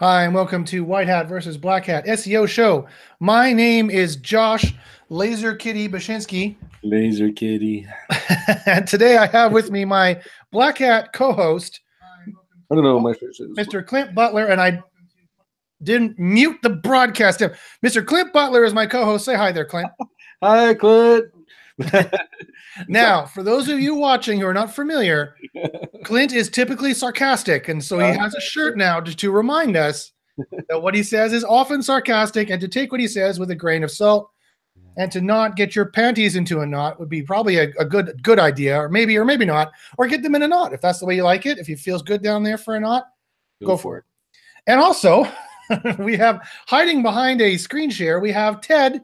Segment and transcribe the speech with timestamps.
[0.00, 2.86] Hi, and welcome to White Hat versus Black Hat SEO show.
[3.20, 4.74] My name is Josh
[5.08, 6.56] Laser Kitty Bachynski.
[6.82, 7.86] Laser Kitty.
[8.66, 11.80] and today I have with me my Black Hat co host,
[12.72, 13.48] I don't know what my shirt says.
[13.50, 13.86] Mr.
[13.86, 14.46] Clint Butler.
[14.46, 14.82] And I
[15.82, 17.40] didn't mute the broadcast.
[17.84, 18.04] Mr.
[18.04, 19.26] Clint Butler is my co host.
[19.26, 19.90] Say hi there, Clint.
[20.42, 21.26] Hi, Clint.
[22.88, 25.36] Now, for those of you watching who are not familiar,
[26.04, 27.68] Clint is typically sarcastic.
[27.68, 28.20] And so he uh-huh.
[28.20, 30.12] has a shirt now to, to remind us
[30.68, 33.54] that what he says is often sarcastic and to take what he says with a
[33.54, 34.30] grain of salt
[34.96, 38.22] and to not get your panties into a knot would be probably a, a good
[38.22, 40.98] good idea or maybe or maybe not or get them in a knot if that's
[40.98, 43.04] the way you like it if it feels good down there for a knot
[43.64, 44.04] go for it
[44.66, 45.26] and also
[45.98, 49.02] we have hiding behind a screen share we have ted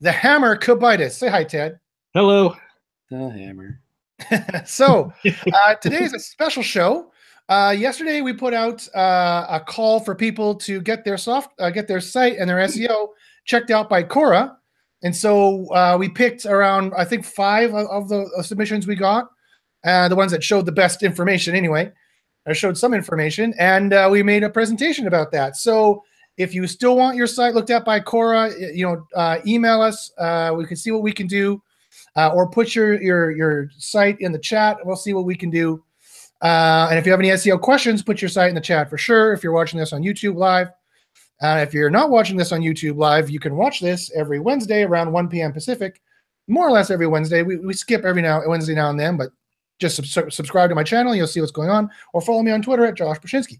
[0.00, 1.12] the hammer Kubaitis.
[1.12, 1.78] say hi ted
[2.12, 2.56] Hello.
[3.08, 3.80] The hammer.
[4.66, 5.12] so
[5.54, 7.12] uh, today is a special show.
[7.48, 11.70] Uh, yesterday we put out uh, a call for people to get their soft, uh,
[11.70, 13.10] get their site and their SEO
[13.44, 14.56] checked out by Cora,
[15.04, 18.96] and so uh, we picked around I think five of, of the uh, submissions we
[18.96, 19.28] got,
[19.84, 21.92] uh, the ones that showed the best information anyway,
[22.44, 25.56] or showed some information, and uh, we made a presentation about that.
[25.56, 26.02] So
[26.38, 30.10] if you still want your site looked at by Cora, you know, uh, email us.
[30.18, 31.62] Uh, we can see what we can do
[32.16, 34.78] uh, or put your your your site in the chat.
[34.84, 35.82] We'll see what we can do.
[36.42, 38.96] Uh, and if you have any SEO questions, put your site in the chat for
[38.96, 39.32] sure.
[39.32, 40.68] If you're watching this on YouTube live,
[41.42, 44.82] uh, if you're not watching this on YouTube live, you can watch this every Wednesday
[44.82, 45.52] around 1 p.m.
[45.52, 46.00] Pacific,
[46.48, 47.42] more or less every Wednesday.
[47.42, 49.30] We, we skip every now Wednesday now and then, but
[49.78, 51.14] just sub- subscribe to my channel.
[51.14, 53.58] You'll see what's going on, or follow me on Twitter at Josh Bachynski.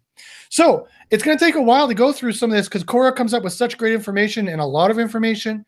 [0.49, 3.13] So it's going to take a while to go through some of this because Cora
[3.13, 5.65] comes up with such great information and a lot of information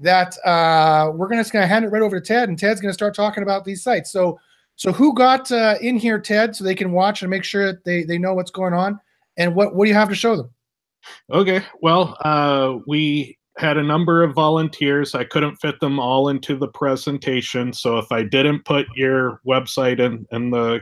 [0.00, 2.94] that uh, we're gonna just gonna hand it right over to Ted, and Ted's gonna
[2.94, 4.10] start talking about these sites.
[4.10, 4.38] So,
[4.76, 7.84] so who got uh, in here, Ted, so they can watch and make sure that
[7.84, 9.00] they they know what's going on,
[9.36, 10.50] and what what do you have to show them?
[11.30, 11.62] Okay.
[11.80, 15.14] Well, uh, we had a number of volunteers.
[15.14, 20.00] I couldn't fit them all into the presentation, so if I didn't put your website
[20.00, 20.80] in, in the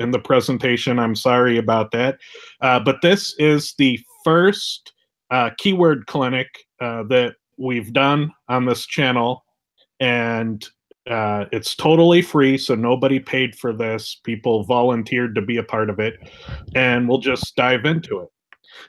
[0.00, 2.18] in the presentation, I'm sorry about that.
[2.60, 4.92] Uh, but this is the first
[5.30, 6.48] uh, keyword clinic
[6.80, 9.44] uh, that we've done on this channel,
[10.00, 10.66] and
[11.08, 14.20] uh, it's totally free, so nobody paid for this.
[14.24, 16.14] People volunteered to be a part of it,
[16.74, 18.28] and we'll just dive into it.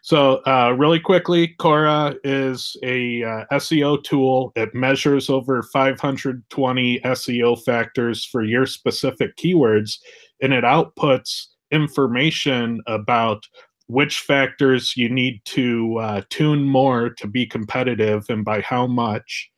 [0.02, 4.52] So, uh, really quickly, Cora is a uh, SEO tool.
[4.56, 9.98] It measures over 520 SEO factors for your specific keywords,
[10.42, 13.46] and it outputs information about
[13.90, 19.50] which factors you need to uh, tune more to be competitive and by how much.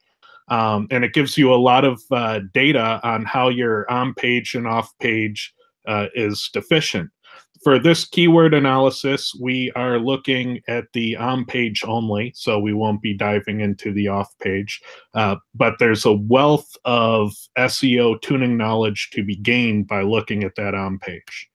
[0.48, 4.56] Um, and it gives you a lot of uh, data on how your on page
[4.56, 5.54] and off page
[5.88, 7.10] uh, is deficient
[7.64, 13.02] for this keyword analysis, we are looking at the on page only, so we won't
[13.02, 14.82] be diving into the off page.
[15.14, 20.56] Uh, but there's a wealth of SEO tuning knowledge to be gained by looking at
[20.56, 21.51] that on page.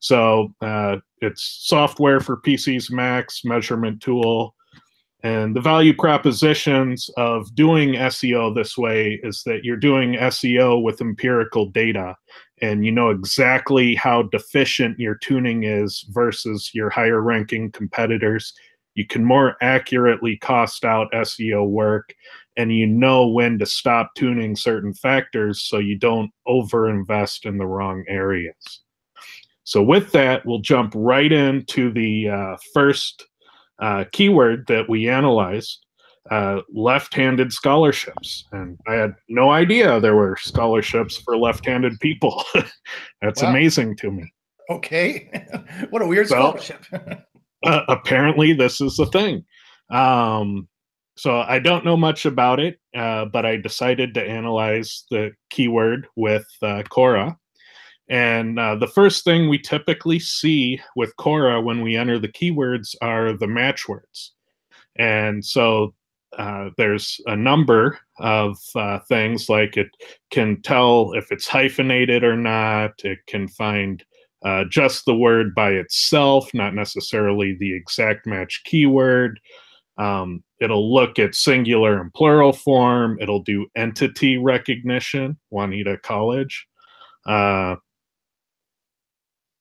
[0.00, 4.54] So uh, it's software for PCs, Macs, measurement tool.
[5.22, 11.00] And the value propositions of doing SEO this way is that you're doing SEO with
[11.00, 12.14] empirical data
[12.62, 18.52] and you know exactly how deficient your tuning is versus your higher ranking competitors.
[18.94, 22.14] You can more accurately cost out SEO work
[22.56, 27.66] and you know when to stop tuning certain factors so you don't overinvest in the
[27.66, 28.82] wrong areas.
[29.66, 33.26] So, with that, we'll jump right into the uh, first
[33.80, 35.84] uh, keyword that we analyzed
[36.30, 38.44] uh, left-handed scholarships.
[38.52, 42.44] And i had no idea there were scholarships for left-handed people.
[43.22, 43.50] That's Wow.
[43.50, 44.32] amazing to me.
[44.70, 45.28] Okay,
[45.90, 46.84] what a weird Well, scholarship.
[47.64, 49.44] uh, apparently this is the thing.
[49.90, 50.68] Um,
[51.18, 56.06] so i don't know much about it uh, but i decided to analyze the keyword
[56.14, 57.34] with uh, cora
[58.08, 62.94] and uh, the first thing we typically see with cora when we enter the keywords
[63.02, 64.32] are the match words
[64.96, 65.92] and so
[66.38, 69.88] uh, there's a number of uh, things like it
[70.30, 72.92] can tell if it's hyphenated or not.
[73.04, 74.04] It can find
[74.44, 79.40] uh, just the word by itself, not necessarily the exact match keyword.
[79.98, 83.18] Um, it'll look at singular and plural form.
[83.20, 86.66] It'll do entity recognition, Juniata College.
[87.24, 87.76] Uh,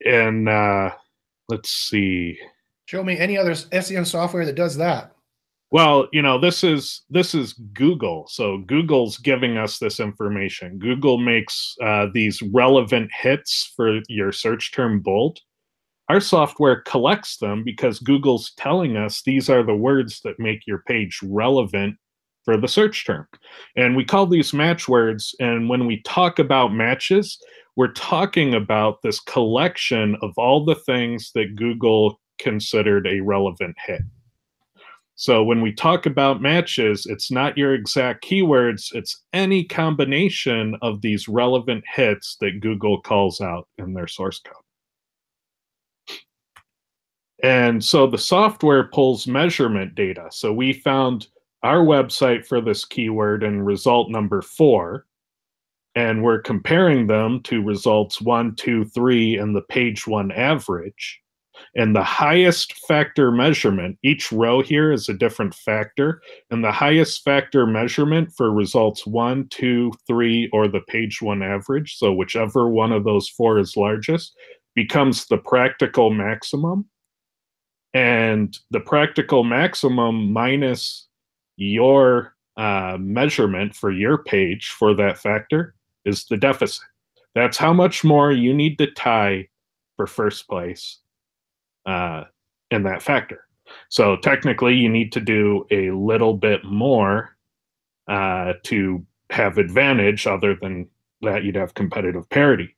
[0.06, 0.92] and uh,
[1.50, 2.38] let's see.
[2.86, 5.12] Show me any other SEO software that does that.
[5.72, 8.28] Well, you know, this is this is Google.
[8.30, 10.78] So Google's giving us this information.
[10.78, 15.40] Google makes uh, these relevant hits for your search term bold.
[16.10, 20.84] our software collects them because Google's telling us these are the words that make your
[20.88, 21.98] page relevant
[22.46, 23.28] for the search term.
[23.76, 25.36] And we call these match words.
[25.40, 27.38] And when we talk about matches,
[27.76, 34.02] we're talking about this collection of all the things that Google considered a relevant hit.
[35.16, 41.02] So when we talk about matches, it's not your exact keywords, it's any combination of
[41.02, 44.62] these relevant hits that Google calls out in their source code.
[47.44, 50.28] And so the software pulls measurement data.
[50.32, 51.28] So we found
[51.66, 55.08] our website for this keyword in result number four,
[55.96, 61.20] and we're comparing them to results one, two, three, and the page one average.
[61.76, 66.22] And the highest factor measurement, each row here is a different factor,
[66.52, 71.96] and the highest factor measurement for results one, two, three, or the page one average,
[71.98, 74.36] so whichever one of those four is largest,
[74.76, 76.86] becomes the practical maximum
[77.96, 81.08] and the practical maximum minus
[81.58, 85.76] your uh, measurement for your page for that factor
[86.06, 86.84] is the deficit.
[87.34, 89.48] That's how much more you need to tie
[89.98, 91.00] for first place
[91.86, 92.24] uh,
[92.72, 93.42] in that factor.
[93.90, 97.36] So technically, you need to do a little bit more
[98.08, 100.28] uh, to have advantage.
[100.28, 100.88] Other than
[101.22, 102.76] that, you'd have competitive parity.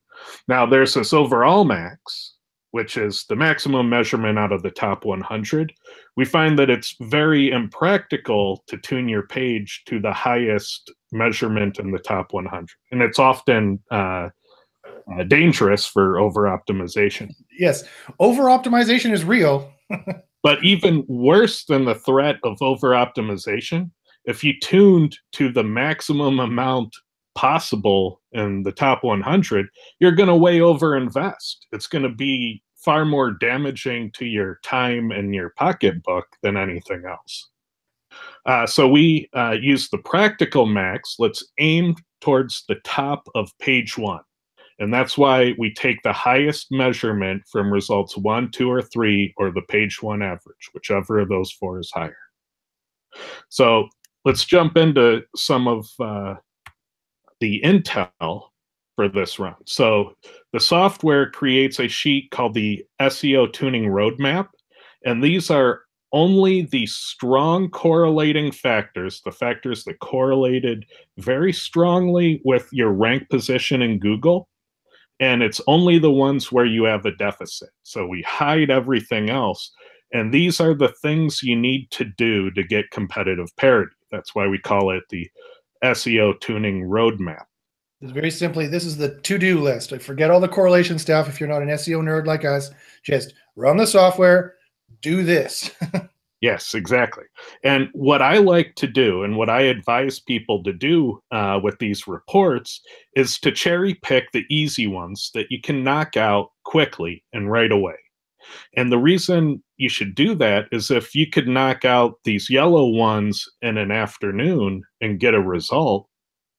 [0.47, 2.33] Now, there's this overall max,
[2.71, 5.73] which is the maximum measurement out of the top 100,
[6.15, 11.91] we find that it's very impractical to tune your page to the highest measurement in
[11.91, 12.69] the top 100.
[12.91, 14.29] And it's often uh,
[15.13, 17.31] uh, dangerous for over optimization.
[17.57, 17.83] Yes,
[18.19, 19.71] over optimization is real.
[20.43, 23.91] but even worse than the threat of over optimization,
[24.25, 26.93] if you tuned to the maximum amount
[27.37, 29.67] possible in the top 100,
[29.99, 31.67] you're going to way over invest.
[31.71, 37.03] It's going to be far more damaging to your time and your pocketbook than anything
[37.07, 37.49] else.
[38.47, 41.17] Uh, so we uh, use the practical max.
[41.19, 44.21] Let's aim towards the top of page one.
[44.79, 49.51] And that's why we take the highest measurement from results one, two, or three, or
[49.51, 52.17] the page one average, whichever of those four is higher.
[53.49, 53.89] So
[54.25, 56.35] let's jump into some of uh,
[57.39, 58.49] the intel
[58.95, 59.55] for this run.
[59.65, 60.15] So
[60.53, 64.47] the software creates a sheet called the SEO tuning roadmap,
[65.05, 65.81] and these are
[66.13, 70.85] only the strong correlating factors, the factors that correlated
[71.17, 74.47] very strongly with your rank position in Google.
[75.19, 77.69] And it's only the ones where you have a deficit.
[77.83, 79.71] So we hide everything else.
[80.13, 83.91] And these are the things you need to do to get competitive parity.
[84.11, 85.29] That's why we call it the
[85.83, 87.45] SEO tuning roadmap.
[88.01, 89.91] It's very simply, this is the to-do list.
[89.91, 91.27] I Forget all the correlation stuff.
[91.27, 92.69] If you're not an SEO nerd like us,
[93.03, 94.55] just run the software,
[95.01, 95.71] do this.
[96.41, 97.23] yes, exactly.
[97.63, 101.79] And what I like to do, and what I advise people to do uh, with
[101.79, 102.81] these reports,
[103.15, 107.71] is to cherry pick the easy ones that you can knock out quickly and right
[107.71, 107.95] away.
[108.75, 112.87] And the reason you should do that is if you could knock out these yellow
[112.87, 116.07] ones in an afternoon and get a result,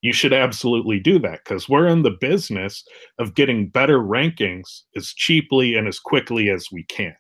[0.01, 2.85] you should absolutely do that because we're in the business
[3.19, 7.17] of getting better rankings as cheaply and as quickly as we can.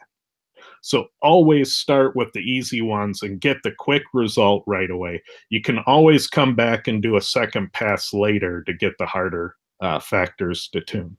[0.82, 5.22] So always start with the easy ones and get the quick result right away.
[5.50, 9.56] You can always come back and do a second pass later to get the harder
[9.80, 11.16] uh, factors to tune.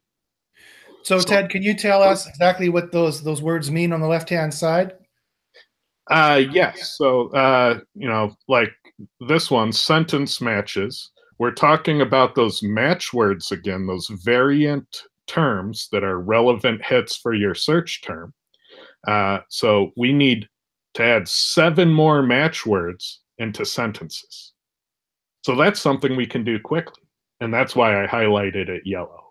[1.04, 4.08] So, so, Ted, can you tell us exactly what those those words mean on the
[4.08, 4.94] left hand side?
[6.10, 6.98] Uh, yes.
[6.98, 8.72] So, uh, you know, like
[9.20, 16.04] this one, sentence matches we're talking about those match words again, those variant terms that
[16.04, 18.34] are relevant hits for your search term.
[19.08, 20.48] Uh, so we need
[20.96, 24.52] to add seven more match words into sentences.
[25.46, 27.04] So that's something we can do quickly.
[27.40, 29.29] And that's why I highlighted it yellow.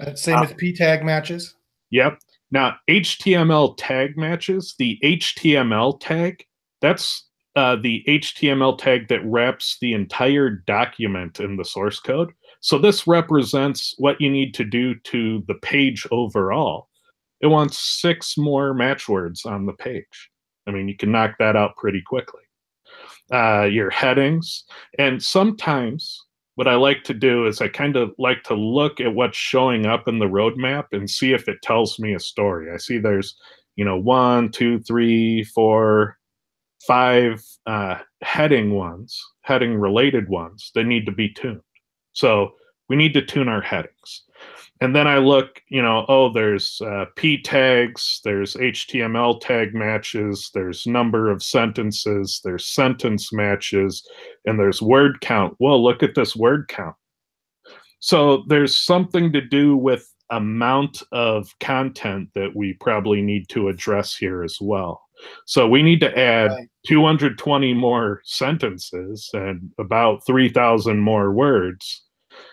[0.00, 1.54] Uh, same uh, with p tag matches?
[1.90, 2.18] Yep.
[2.50, 6.44] Now, HTML tag matches, the HTML tag,
[6.80, 12.32] that's uh, the HTML tag that wraps the entire document in the source code.
[12.60, 16.88] So this represents what you need to do to the page overall.
[17.40, 20.30] It wants six more match words on the page.
[20.66, 22.42] I mean, you can knock that out pretty quickly.
[23.32, 24.64] Uh, your headings,
[24.98, 26.26] and sometimes
[26.60, 29.86] what I like to do is I kind of like to look at what's showing
[29.86, 32.70] up in the roadmap and see if it tells me a story.
[32.70, 33.34] I see there's,
[33.76, 36.18] you know, one, two, three, four,
[36.86, 41.62] five uh, heading ones, heading related ones that need to be tuned.
[42.12, 42.50] So
[42.90, 44.24] we need to tune our headings.
[44.80, 50.50] And then I look, you know, oh, there's uh, p tags, there's HTML tag matches,
[50.54, 54.06] there's number of sentences, there's sentence matches,
[54.46, 55.54] and there's word count.
[55.58, 56.96] Well, look at this word count.
[57.98, 64.16] So there's something to do with amount of content that we probably need to address
[64.16, 65.02] here as well.
[65.44, 66.68] So we need to add right.
[66.86, 72.04] 220 more sentences and about 3,000 more words.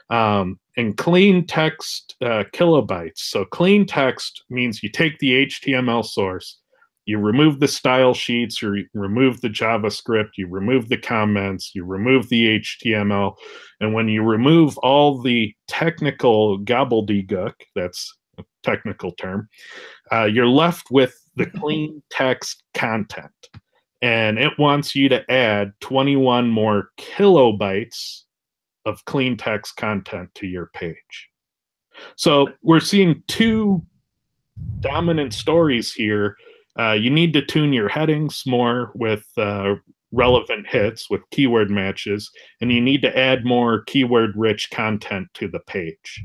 [0.10, 3.18] Um, and clean text uh, kilobytes.
[3.18, 6.60] So clean text means you take the HTML source,
[7.06, 12.30] you remove the style sheets, you remove the JavaScript, you remove the comments, you remove
[12.30, 13.36] the HTML,
[13.82, 19.50] and when you remove all the technical gobbledygook, that's a technical term,
[20.12, 23.32] uh, you're left with the clean text content.
[24.04, 28.26] And it wants you to add 21 more kilobytes
[28.88, 31.30] of clean text content to your page.
[32.16, 33.86] So we're seeing two
[34.80, 36.38] dominant stories here.
[36.80, 39.76] Uh, you need to tune your headings more with uh,
[40.12, 45.50] relevant hits, with keyword matches, and you need to add more keyword rich content to
[45.50, 46.24] the page.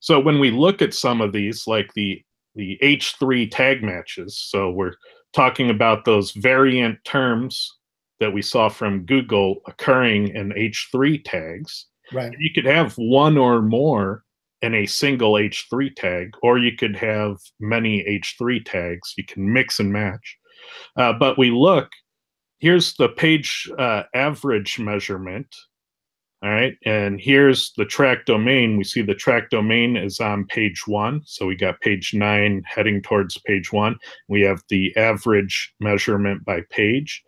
[0.00, 2.22] So when we look at some of these, like the
[2.54, 4.94] the H3 tag matches, so we're
[5.32, 7.78] talking about those variant terms
[8.22, 11.86] that we saw from Google occurring in H3 tags.
[12.12, 12.32] Right.
[12.38, 14.24] You could have one or more
[14.62, 19.14] in a single H3 tag, or you could have many H3 tags.
[19.16, 20.38] You can mix and match.
[20.96, 21.88] Uh, but we look,
[22.58, 25.48] here's the page uh, average measurement
[26.42, 28.76] all right, and here's the track domain.
[28.76, 31.22] We see the track domain is on page one.
[31.24, 33.96] So we got page nine heading towards page one.
[34.26, 37.22] We have the average measurement by page.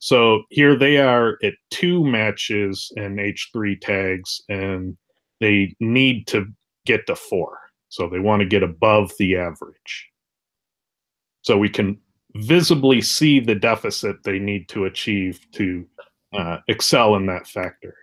[0.00, 4.96] So here they are at two matches and H3 tags, and
[5.40, 6.46] they need to
[6.86, 7.58] get to four.
[7.90, 10.08] So they want to get above the average.
[11.42, 11.98] So we can
[12.34, 15.86] visibly see the deficit they need to achieve to
[16.32, 17.94] uh, excel in that factor.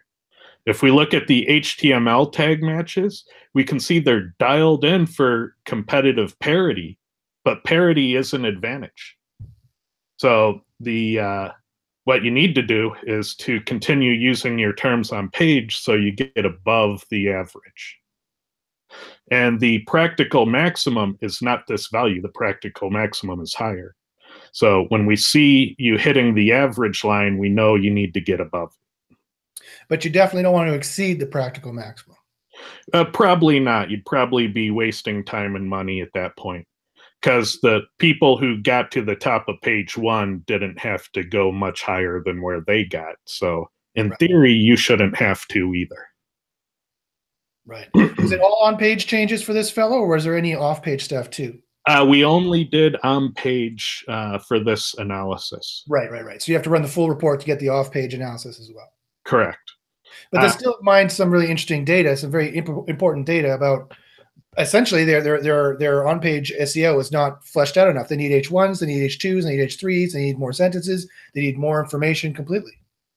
[0.68, 3.26] If we look at the HTML tag matches,
[3.56, 7.00] we can see they're dialed in for competitive parity,
[7.44, 9.18] but parity is an advantage.
[10.18, 11.50] So the uh,
[12.08, 16.14] what you need to do is to continue using your terms on page so you
[16.14, 17.98] get above the average.
[19.30, 22.22] And the practical maximum is not this value.
[22.22, 23.94] The practical maximum is higher.
[24.54, 28.40] So when we see you hitting the average line, we know you need to get
[28.40, 28.88] above it
[29.90, 32.16] but you definitely don't want to exceed the practical maximum.
[32.94, 33.90] Uh, probably not.
[33.90, 36.66] You'd probably be wasting time and money at that point
[37.22, 41.52] because the people who got to the top of page one didn't have to go
[41.52, 43.16] much higher than where they got.
[43.26, 44.20] So, in right.
[44.20, 46.08] theory, you shouldn't have to either.
[47.66, 47.90] Right.
[47.96, 51.04] is it all on page changes for this fellow, or is there any off page
[51.04, 51.60] stuff too?
[51.88, 55.84] Uh, we only did on page uh, for this analysis.
[55.88, 56.42] Right, right, right.
[56.42, 58.72] So you have to run the full report to get the off page analysis as
[58.76, 58.90] well.
[59.26, 59.72] Correct.
[60.32, 63.94] But they uh, still mine some really interesting data, some very imp- important data about
[64.58, 68.08] essentially their their their their on page SEO is not fleshed out enough.
[68.08, 71.58] They need H1s, they need H2s, they need H3s, they need more sentences, they need
[71.58, 72.74] more information completely.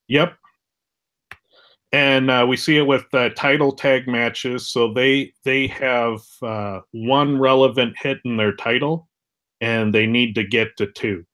[0.08, 0.34] Yep.
[1.92, 4.68] And uh, we see it with uh, title tag matches.
[4.68, 9.08] So they they have uh, one relevant hit in their title,
[9.60, 11.24] and they need to get to two.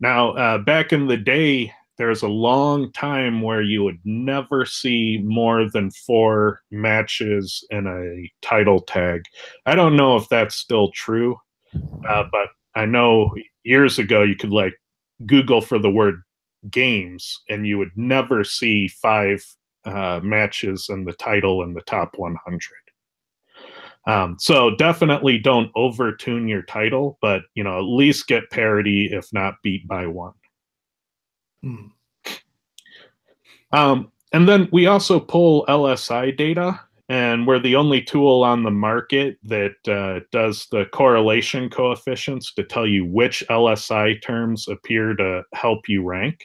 [0.00, 5.20] Now, uh, back in the day, there's a long time where you would never see
[5.24, 9.22] more than four matches in a title tag.
[9.64, 11.36] I don't know if that's still true,
[12.08, 13.34] uh, but I know
[13.64, 14.74] years ago you could like
[15.24, 16.20] Google for the word
[16.70, 19.44] games and you would never see five
[19.84, 22.60] uh, matches in the title in the top 100.
[24.06, 29.32] Um, so definitely don't overtune your title, but you know at least get parity, if
[29.32, 30.32] not beat by one.
[31.62, 31.86] Hmm.
[33.72, 38.70] Um, and then we also pull LSI data, and we're the only tool on the
[38.70, 45.42] market that uh, does the correlation coefficients to tell you which LSI terms appear to
[45.54, 46.44] help you rank.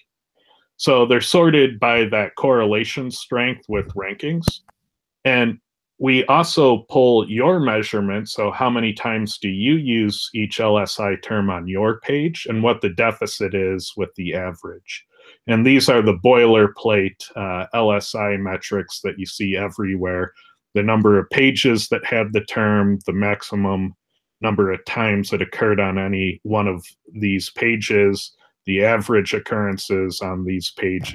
[0.77, 4.45] So they're sorted by that correlation strength with rankings.
[5.25, 5.59] And
[6.01, 8.27] we also pull your measurement.
[8.27, 12.81] So, how many times do you use each LSI term on your page and what
[12.81, 15.05] the deficit is with the average?
[15.46, 20.34] And these are the boilerplate uh, LSI metrics that you see everywhere.
[20.74, 23.93] The number of pages that had the term, the maximum
[24.41, 30.46] number of times it occurred on any one of these pages, the average occurrences on
[30.46, 31.13] these pages,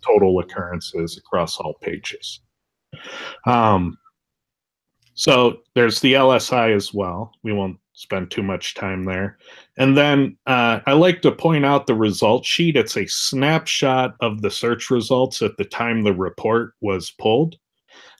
[0.00, 2.40] total occurrences across all pages.
[3.44, 3.98] Um,
[5.22, 7.30] So there's the LSI as well.
[7.44, 9.38] We won't spend too much time there.
[9.78, 12.76] And then uh, I like to point out the result sheet.
[12.76, 17.54] It's a snapshot of the search results at the time the report was pulled.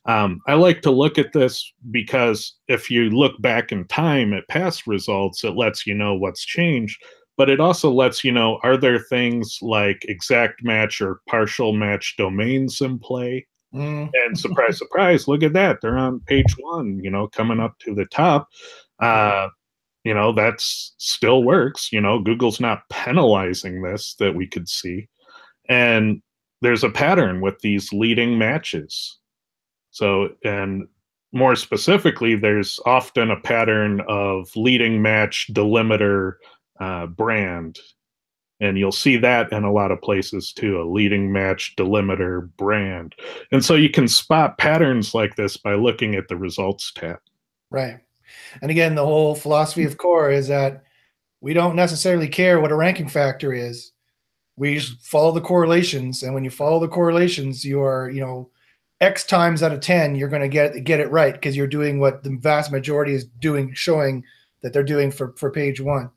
[0.06, 4.46] Um, I like to look at this because if you look back in time at
[4.46, 7.02] past results, it lets you know what's changed.
[7.36, 12.14] But it also lets you know are there things like exact match or partial match
[12.16, 13.48] domains in play?
[13.74, 14.10] Mm.
[14.12, 15.80] And surprise, surprise, look at that.
[15.80, 18.48] They're on page one, you know, coming up to the top.
[19.00, 19.48] Uh,
[20.04, 21.92] you know, that's still works.
[21.92, 25.08] You know, Google's not penalizing this that we could see.
[25.68, 26.20] And
[26.60, 29.18] there's a pattern with these leading matches.
[29.90, 30.86] So, and
[31.32, 36.34] more specifically, there's often a pattern of leading match delimiter
[36.80, 37.78] uh, brand.
[38.62, 43.14] And you'll see that in a lot of places too a leading match delimiter brand.
[43.50, 47.18] And so you can spot patterns like this by looking at the results tab.
[47.70, 47.98] Right.
[48.62, 50.84] And again, the whole philosophy of Cora is that
[51.40, 53.90] we don't necessarily care what a ranking factor is.
[54.56, 58.50] We just follow the correlations, and when you follow the correlations, you are, you know,
[59.00, 61.98] X times out of ten, you're going to get get it right because you're doing
[61.98, 64.22] what the vast majority is doing, showing
[64.62, 66.10] that they're doing for for page one.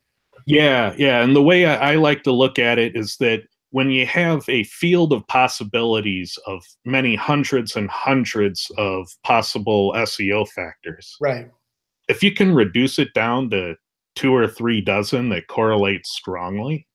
[0.46, 1.24] Yeah, yeah.
[1.24, 4.48] And the way I, I like to look at it is that when you have
[4.48, 11.50] a field of possibilities of many hundreds and hundreds of possible SEO factors, Right.
[12.08, 13.76] if you can reduce it down to
[14.16, 16.88] two or three dozen that correlate strongly,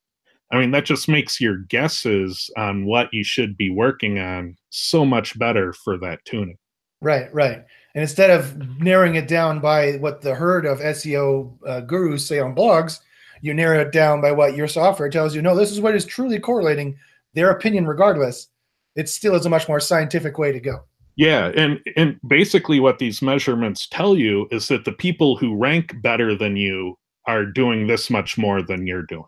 [0.52, 5.04] I mean, that just makes your guesses on what you should be working on so
[5.04, 6.56] much better for that tuning.
[7.02, 7.64] Right, right.
[7.94, 12.38] And instead of narrowing it down by what the herd of SEO uh, gurus say
[12.40, 13.00] on blogs,
[13.40, 15.42] you narrow it down by what your software tells you.
[15.42, 16.98] No, this is what is truly correlating.
[17.34, 18.48] Their opinion, regardless,
[18.96, 20.84] it still is a much more scientific way to go.
[21.16, 26.00] Yeah, and and basically what these measurements tell you is that the people who rank
[26.00, 29.26] better than you are doing this much more than you're doing.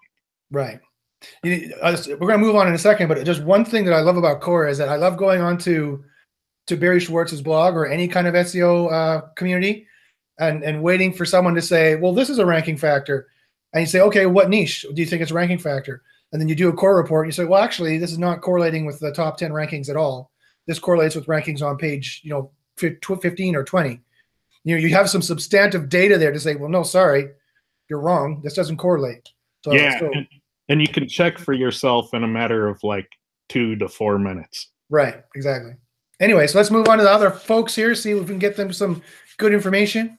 [0.50, 0.80] Right.
[1.44, 4.00] Uh, we're going to move on in a second, but just one thing that I
[4.00, 6.02] love about Cora is that I love going on to
[6.68, 9.86] to Barry Schwartz's blog or any kind of SEO uh, community
[10.38, 13.28] and and waiting for someone to say, well, this is a ranking factor.
[13.72, 16.02] And you say, okay, what niche do you think it's ranking factor?
[16.32, 17.26] And then you do a Cora report.
[17.26, 19.96] And you say, well, actually, this is not correlating with the top 10 rankings at
[19.96, 20.30] all.
[20.66, 24.00] This correlates with rankings on page, you know, 15 or 20.
[24.64, 27.28] You know, you have some substantive data there to say, well, no, sorry,
[27.88, 28.40] you're wrong.
[28.44, 29.28] This doesn't correlate.
[29.64, 30.26] So, yeah, so- and,
[30.68, 33.08] and you can check for yourself in a matter of like
[33.48, 34.68] two to four minutes.
[34.90, 35.72] right, exactly.
[36.20, 38.56] Anyway, so let's move on to the other folks here, see if we can get
[38.56, 39.02] them some
[39.38, 40.16] good information.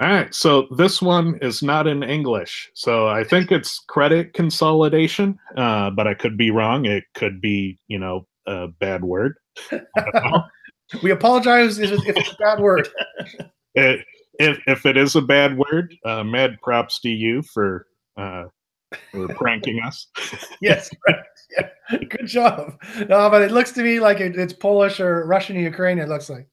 [0.00, 5.38] All right, so this one is not in English, so I think it's credit consolidation,
[5.58, 6.86] uh, but I could be wrong.
[6.86, 9.34] It could be, you know, a bad word.
[9.70, 10.42] I don't know.
[11.02, 12.88] We apologize if if it's a bad word.
[13.74, 14.04] It-
[14.40, 17.86] if if it is a bad word, uh, mad props to you for
[18.16, 18.44] uh,
[19.12, 20.06] for pranking us.
[20.62, 21.16] Yes, right.
[21.58, 21.98] Yeah.
[22.08, 22.80] Good job.
[23.08, 26.06] No, but it looks to me like it, it's Polish or Russian or Ukrainian.
[26.06, 26.48] It looks like.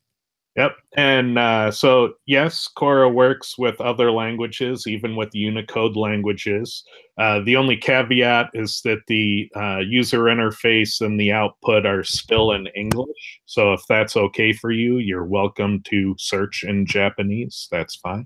[0.58, 0.76] Yep.
[0.98, 6.84] And uh, so, yes, Cora works with other languages, even with Unicode languages.
[7.20, 12.54] Uh, the only caveat is that the uh, user interface and the output are still
[12.54, 13.39] in English.
[13.46, 17.67] So, if that's okay for you, you're welcome to search in Japanese.
[17.70, 18.26] That's fine.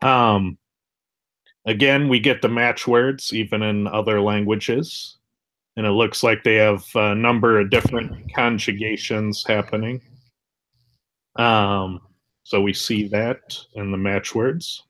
[0.00, 0.56] Um,
[1.66, 5.18] again, we get the match words even in other languages.
[5.76, 10.00] And it looks like they have a number of different conjugations happening.
[11.36, 12.00] Um,
[12.42, 14.82] so we see that in the match words.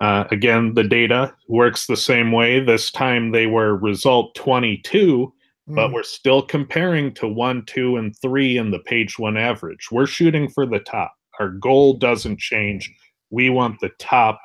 [0.00, 2.60] Uh, again, the data works the same way.
[2.60, 5.32] This time they were result 22,
[5.68, 9.88] but Mm, we're still comparing to 1, 2, and 3 in the page 1 average.
[9.90, 11.12] We're shooting for the top.
[11.40, 12.92] Our goal doesn't change.
[13.30, 14.38] We want the top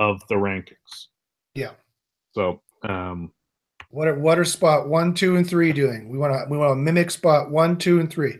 [0.00, 1.06] of the rankings.
[1.54, 1.72] Yeah.
[2.32, 3.32] So, um,
[3.90, 6.08] What are what are spot one, two, and three doing?
[6.08, 8.38] We want to we want to mimic spot one, two, and three.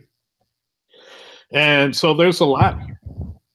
[1.51, 2.79] And so there's a lot.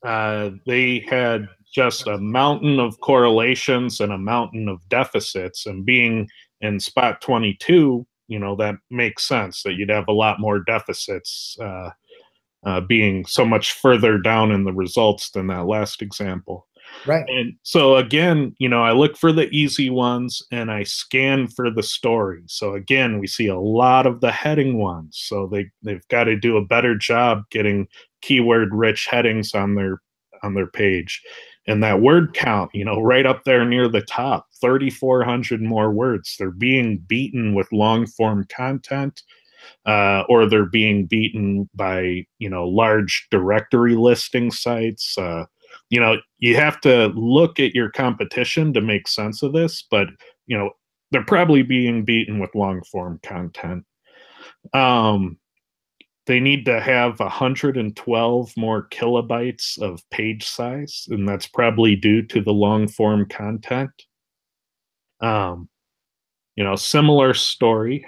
[0.05, 5.67] Uh, they had just a mountain of correlations and a mountain of deficits.
[5.67, 6.29] And being
[6.61, 11.57] in spot 22, you know, that makes sense that you'd have a lot more deficits
[11.61, 11.91] uh,
[12.65, 16.67] uh, being so much further down in the results than that last example.
[17.07, 17.27] Right.
[17.29, 21.71] And so again, you know, I look for the easy ones and I scan for
[21.71, 22.43] the story.
[22.47, 25.19] So again, we see a lot of the heading ones.
[25.23, 27.89] So they they've got to do a better job getting
[28.23, 30.01] keyword rich headings on their
[30.43, 31.23] on their page.
[31.67, 36.37] And that word count, you know, right up there near the top, 3400 more words.
[36.39, 39.23] They're being beaten with long form content.
[39.87, 45.17] uh, or they're being beaten by you know large directory listing sites.
[45.19, 45.45] Uh,
[45.91, 50.09] you know, you have to look at your competition to make sense of this, but
[50.47, 50.71] you know,
[51.11, 53.85] they're probably being beaten with long form content.
[54.73, 55.37] Um,
[56.27, 62.41] they need to have 112 more kilobytes of page size, and that's probably due to
[62.41, 63.91] the long form content.
[65.21, 65.69] Um,
[66.55, 68.07] you know, similar story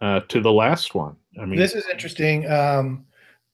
[0.00, 1.16] uh, to the last one.
[1.40, 2.50] I mean, this is interesting.
[2.50, 3.04] Um,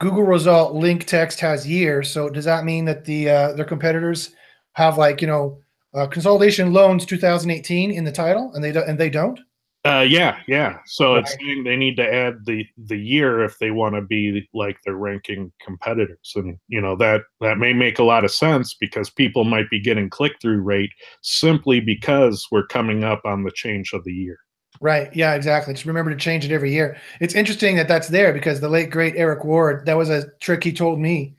[0.01, 4.31] Google result link text has year, so does that mean that the uh, their competitors
[4.75, 5.59] have like you know
[5.95, 9.41] uh, consolidation loans 2018 in the title, and they do, and they don't?
[9.85, 10.79] Uh, yeah, yeah.
[10.87, 11.21] So Right.
[11.21, 14.77] it's saying they need to add the the year if they want to be like
[14.85, 19.11] their ranking competitors, and you know that that may make a lot of sense because
[19.11, 20.91] people might be getting click through rate
[21.23, 24.39] simply because we're coming up on the change of the year.
[24.81, 25.15] Right.
[25.15, 25.75] Yeah, exactly.
[25.75, 26.97] Just remember to change it every year.
[27.21, 30.63] It's interesting that that's there because the late great Eric Ward, that was a trick
[30.63, 31.35] he told me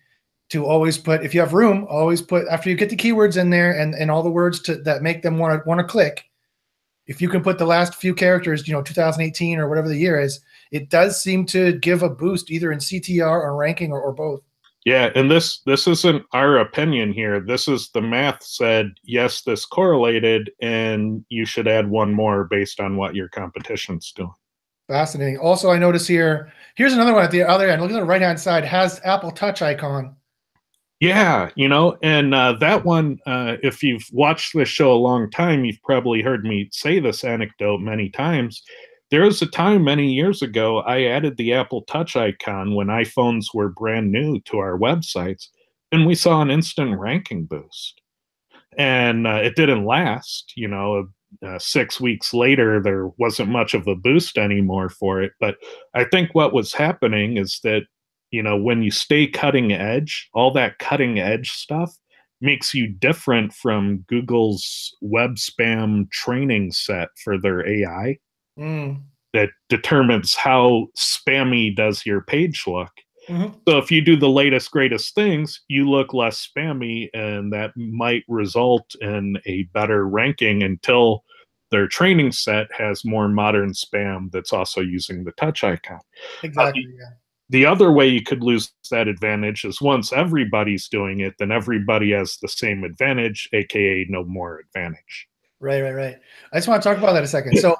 [0.49, 3.49] to always put if you have room, always put after you get the keywords in
[3.49, 6.25] there and and all the words to that make them want to want to click.
[7.07, 10.19] If you can put the last few characters, you know, 2018 or whatever the year
[10.19, 14.13] is, it does seem to give a boost either in CTR or ranking or, or
[14.13, 14.41] both.
[14.85, 17.41] Yeah, and this this isn't our opinion here.
[17.41, 22.79] This is the math said yes, this correlated, and you should add one more based
[22.79, 24.31] on what your competition's doing.
[24.87, 25.37] Fascinating.
[25.37, 27.81] Also, I notice here, here's another one at the other end.
[27.81, 30.15] Look at the right hand side, has Apple Touch icon.
[30.99, 35.29] Yeah, you know, and uh, that one, uh, if you've watched this show a long
[35.29, 38.61] time, you've probably heard me say this anecdote many times.
[39.11, 43.47] There was a time many years ago I added the Apple Touch icon when iPhones
[43.53, 45.47] were brand new to our websites,
[45.91, 48.01] and we saw an instant ranking boost.
[48.77, 51.07] And uh, it didn't last, you know.
[51.45, 55.31] Uh, six weeks later, there wasn't much of a boost anymore for it.
[55.39, 55.57] But
[55.93, 57.83] I think what was happening is that
[58.31, 61.95] you know when you stay cutting edge all that cutting edge stuff
[62.41, 68.17] makes you different from google's web spam training set for their ai
[68.59, 69.01] Mm.
[69.33, 72.91] that determines how spammy does your page look
[73.29, 73.53] Mhm.
[73.67, 78.23] so if you do the latest greatest things you look less spammy and that might
[78.27, 81.23] result in a better ranking until
[81.71, 85.99] their training set has more modern spam that's also using the touch icon
[86.41, 86.85] Exactly.
[86.97, 87.05] yeah.
[87.49, 92.11] the other way you could lose that advantage is once everybody's doing it, then everybody
[92.11, 95.27] has the same advantage, aka no more advantage.
[95.59, 96.17] Right, right, right.
[96.53, 97.57] I just want to talk about that a second.
[97.57, 97.75] So,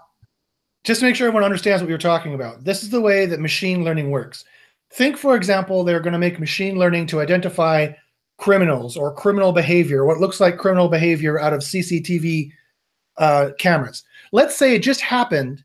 [0.83, 3.25] just to make sure everyone understands what we were talking about, this is the way
[3.25, 4.45] that machine learning works.
[4.91, 7.89] Think, for example, they're going to make machine learning to identify
[8.37, 12.51] criminals or criminal behavior, what looks like criminal behavior out of CCTV
[13.17, 14.03] uh, cameras.
[14.31, 15.63] Let's say it just happened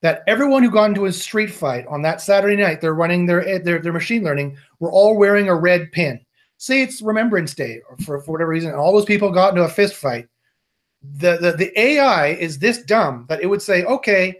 [0.00, 3.58] that everyone who got into a street fight on that Saturday night, they're running their
[3.58, 6.20] their, their machine learning, were all wearing a red pin.
[6.58, 9.68] Say it's Remembrance Day, or for, for whatever reason, all those people got into a
[9.68, 10.28] fist fight
[11.02, 14.36] the, the the AI is this dumb that it would say, okay,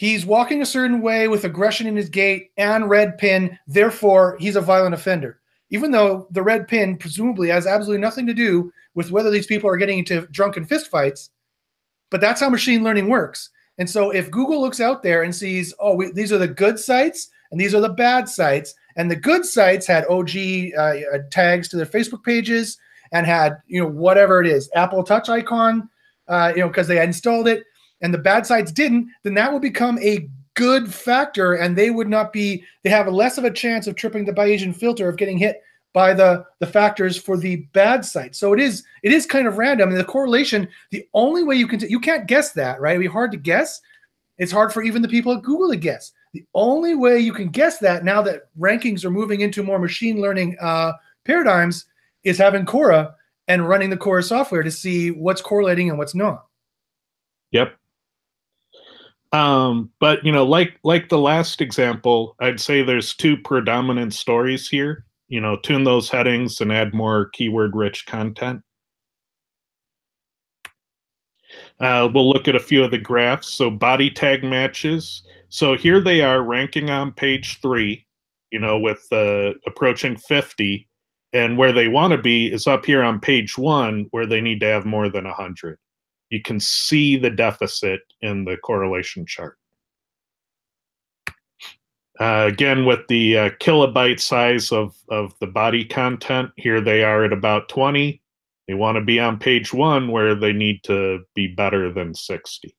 [0.00, 4.56] he's walking a certain way with aggression in his gait and red pin, therefore he's
[4.56, 5.38] a violent offender.
[5.68, 9.68] Even though the red pin presumably has absolutely nothing to do with whether these people
[9.68, 11.28] are getting into drunken fistfights,
[12.10, 13.50] but that's how machine learning works.
[13.76, 16.78] And so if Google looks out there and sees, oh, we, these are the good
[16.78, 20.30] sites and these are the bad sites, and the good sites had OG
[20.78, 22.78] uh, uh, tags to their Facebook pages
[23.12, 25.88] and had you know whatever it is apple touch icon
[26.28, 27.64] uh, you know because they installed it
[28.00, 32.08] and the bad sites didn't then that would become a good factor and they would
[32.08, 35.38] not be they have less of a chance of tripping the bayesian filter of getting
[35.38, 39.46] hit by the the factors for the bad sites so it is it is kind
[39.46, 42.80] of random and the correlation the only way you can t- you can't guess that
[42.80, 43.80] right it'd be hard to guess
[44.38, 47.48] it's hard for even the people at google to guess the only way you can
[47.48, 50.92] guess that now that rankings are moving into more machine learning uh,
[51.24, 51.86] paradigms
[52.24, 53.14] is having Cora
[53.48, 56.46] and running the Cora software to see what's correlating and what's not.
[57.52, 57.76] Yep.
[59.32, 64.68] Um, but you know, like like the last example, I'd say there's two predominant stories
[64.68, 65.04] here.
[65.28, 68.62] You know, tune those headings and add more keyword rich content.
[71.78, 73.52] Uh, we'll look at a few of the graphs.
[73.54, 75.22] So body tag matches.
[75.48, 78.06] So here they are ranking on page three,
[78.50, 80.86] you know, with uh, approaching 50.
[81.32, 84.60] And where they want to be is up here on page one, where they need
[84.60, 85.78] to have more than 100.
[86.30, 89.58] You can see the deficit in the correlation chart.
[92.20, 97.24] Uh, again, with the uh, kilobyte size of, of the body content, here they are
[97.24, 98.20] at about 20.
[98.68, 102.76] They want to be on page one where they need to be better than 60.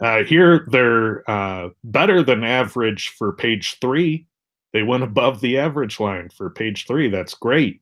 [0.00, 4.26] Uh, here they're uh, better than average for page three.
[4.72, 7.08] They went above the average line for page three.
[7.08, 7.80] That's great.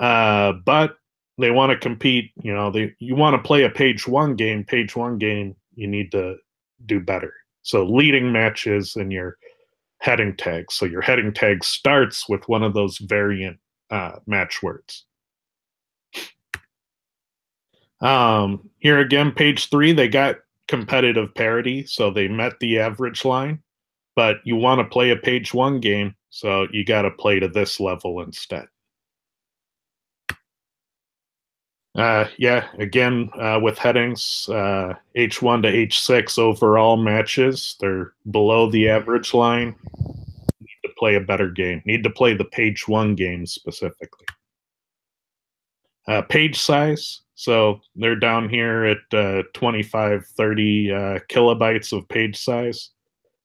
[0.00, 0.96] Uh, but
[1.38, 2.32] they want to compete.
[2.42, 4.64] You know, they you want to play a page one game.
[4.64, 6.36] Page one game, you need to
[6.86, 7.32] do better.
[7.62, 9.36] So leading matches and your
[10.00, 10.70] heading tag.
[10.70, 13.58] So your heading tag starts with one of those variant
[13.90, 15.04] uh, match words.
[18.00, 20.36] Um, here again, page three, they got
[20.68, 23.60] competitive parity, so they met the average line.
[24.14, 27.48] But you want to play a page one game, so you got to play to
[27.48, 28.66] this level instead.
[31.98, 38.88] Uh, yeah, again, uh, with headings, uh, H1 to H6 overall matches, they're below the
[38.88, 39.74] average line.
[40.60, 41.82] Need to play a better game.
[41.86, 44.26] Need to play the page one game specifically.
[46.06, 50.96] Uh, page size, so they're down here at uh, 25, 30 uh,
[51.28, 52.90] kilobytes of page size.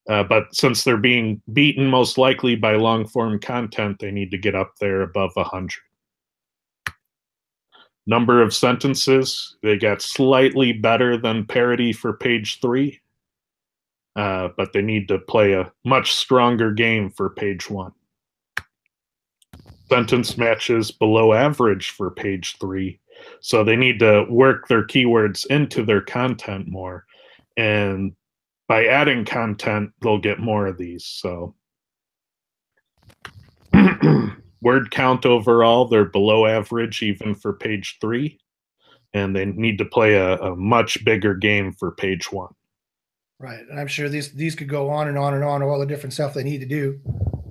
[0.05, 4.53] But since they're being beaten most likely by long form content, they need to get
[4.53, 5.71] up there above 100.
[8.05, 12.99] Number of sentences, they got slightly better than parity for page three,
[14.17, 17.93] uh, but they need to play a much stronger game for page one.
[19.89, 22.99] Sentence matches below average for page three,
[23.39, 27.05] so they need to work their keywords into their content more.
[27.55, 28.13] And
[28.67, 31.05] by adding content, they'll get more of these.
[31.05, 31.55] So
[34.63, 38.39] word count overall, they're below average even for page three.
[39.13, 42.53] And they need to play a, a much bigger game for page one.
[43.37, 43.59] Right.
[43.69, 46.13] And I'm sure these these could go on and on and on, all the different
[46.13, 46.99] stuff they need to do.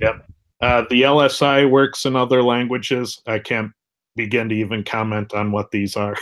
[0.01, 0.27] Yep.
[0.61, 3.20] Uh, the LSI works in other languages.
[3.27, 3.72] I can't
[4.16, 6.16] begin to even comment on what these are.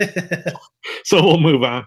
[1.04, 1.86] so we'll move on.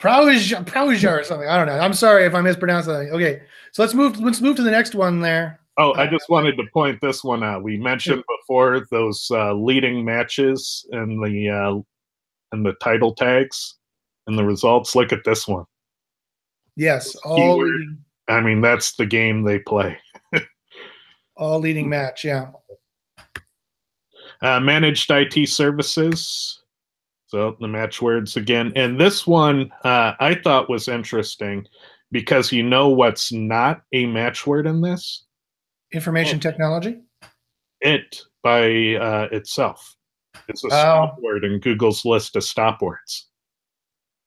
[0.00, 1.48] Prowija or something.
[1.48, 1.78] I don't know.
[1.78, 3.10] I'm sorry if I mispronounced something.
[3.10, 4.18] Okay, so let's move.
[4.18, 5.60] Let's move to the next one there.
[5.78, 7.62] Oh, I just wanted to point this one out.
[7.62, 11.80] We mentioned before those uh, leading matches and the uh,
[12.52, 13.76] and the title tags
[14.26, 14.94] and the results.
[14.94, 15.64] Look at this one.
[16.76, 17.58] Yes, all.
[17.58, 19.98] Leading, I mean, that's the game they play.
[21.36, 22.24] all leading match.
[22.24, 22.50] Yeah.
[24.42, 26.62] Uh, managed IT services.
[27.26, 28.72] So the match words again.
[28.76, 31.66] And this one uh, I thought was interesting
[32.10, 35.24] because you know what's not a match word in this?
[35.92, 37.00] Information technology?
[37.80, 39.96] It by uh, itself.
[40.48, 40.70] It's a oh.
[40.70, 43.28] stop word in Google's list of stop words.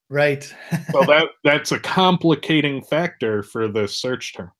[0.10, 0.44] Right.
[0.92, 4.52] so that that's a complicating factor for the search term.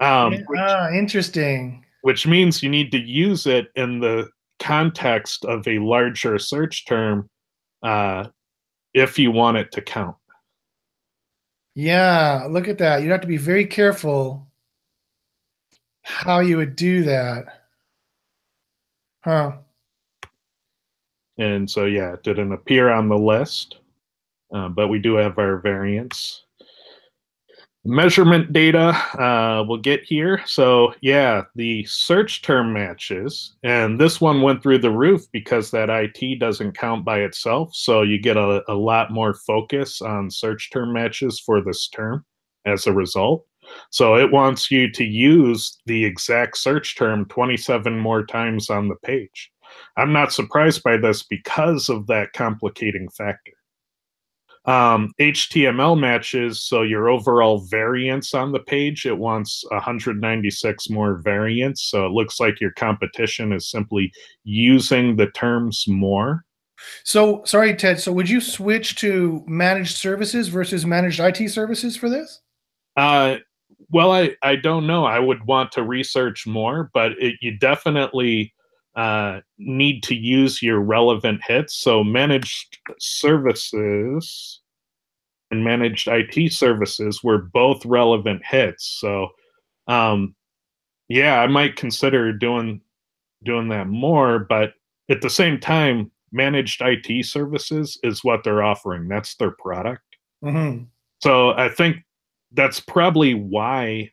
[0.00, 4.28] Um, which, ah, interesting which means you need to use it in the
[4.60, 7.28] context of a larger search term
[7.82, 8.26] uh,
[8.94, 10.16] if you want it to count.
[11.74, 13.02] Yeah, look at that.
[13.02, 14.47] You'd have to be very careful
[16.08, 17.44] how you would do that.
[19.22, 19.52] Huh.
[21.36, 23.76] And so, yeah, it didn't appear on the list,
[24.52, 26.44] uh, but we do have our variants
[27.88, 34.42] measurement data uh, we'll get here so yeah the search term matches and this one
[34.42, 38.62] went through the roof because that it doesn't count by itself so you get a,
[38.70, 42.24] a lot more focus on search term matches for this term
[42.66, 43.46] as a result
[43.90, 48.96] so it wants you to use the exact search term 27 more times on the
[48.96, 49.50] page
[49.96, 53.52] i'm not surprised by this because of that complicating factor
[54.68, 61.84] um, HTML matches, so your overall variance on the page, it wants 196 more variants.
[61.84, 64.12] So it looks like your competition is simply
[64.44, 66.44] using the terms more.
[67.02, 67.98] So, sorry, Ted.
[67.98, 72.40] So, would you switch to managed services versus managed IT services for this?
[72.94, 73.38] Uh,
[73.90, 75.04] well, I, I don't know.
[75.04, 78.52] I would want to research more, but it, you definitely
[78.96, 81.76] uh, need to use your relevant hits.
[81.76, 84.60] So managed services
[85.50, 88.98] and managed IT services were both relevant hits.
[89.00, 89.28] So
[89.86, 90.34] um,
[91.08, 92.80] yeah, I might consider doing
[93.44, 94.72] doing that more, but
[95.08, 99.08] at the same time, managed IT services is what they're offering.
[99.08, 100.02] That's their product.
[100.44, 100.84] Mm-hmm.
[101.20, 101.98] So I think
[102.52, 104.10] that's probably why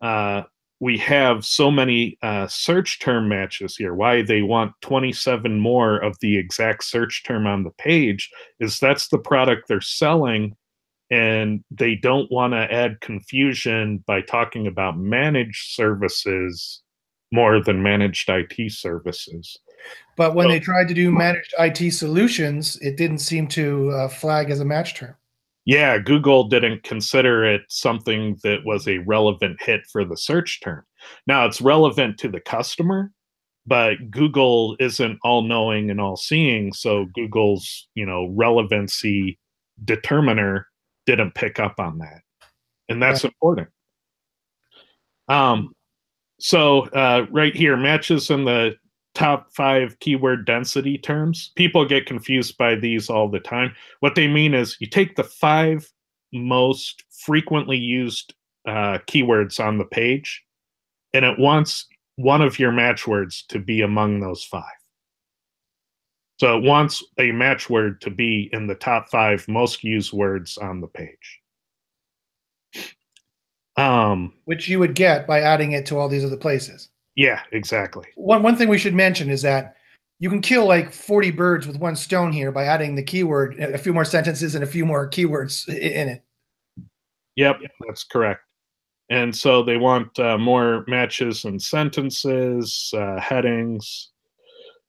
[0.00, 0.42] uh,
[0.80, 3.94] we have so many uh, search term matches here.
[3.94, 9.08] Why they want 27 more of the exact search term on the page is that's
[9.08, 10.56] the product they're selling,
[11.10, 16.82] and they don't want to add confusion by talking about managed services
[17.32, 19.56] more than managed IT services.
[20.16, 24.08] But when so, they tried to do managed IT solutions, it didn't seem to uh,
[24.08, 25.14] flag as a match term.
[25.64, 30.84] Yeah, Google didn't consider it something that was a relevant hit for the search term.
[31.26, 33.12] Now it's relevant to the customer,
[33.66, 36.72] but Google isn't all knowing and all seeing.
[36.72, 39.38] So Google's, you know, relevancy
[39.84, 40.66] determiner
[41.06, 42.22] didn't pick up on that.
[42.88, 43.32] And that's right.
[43.32, 43.68] important.
[45.28, 45.72] Um,
[46.40, 48.74] so uh, right here, matches in the
[49.14, 51.52] top five keyword density terms.
[51.56, 53.74] People get confused by these all the time.
[54.00, 55.90] What they mean is you take the five
[56.32, 58.34] most frequently used
[58.66, 60.42] uh, keywords on the page,
[61.12, 64.64] and it wants one of your match words to be among those five.
[66.38, 70.58] So it wants a match word to be in the top five most used words
[70.58, 71.40] on the page.
[73.76, 76.88] Um, Which you would get by adding it to all these other places.
[77.16, 78.06] Yeah, exactly.
[78.16, 79.76] One one thing we should mention is that
[80.18, 83.76] you can kill like 40 birds with one stone here by adding the keyword, a
[83.76, 86.22] few more sentences and a few more keywords in it.
[87.34, 88.42] Yep, that's correct.
[89.10, 94.10] And so they want uh, more matches and sentences, uh, headings.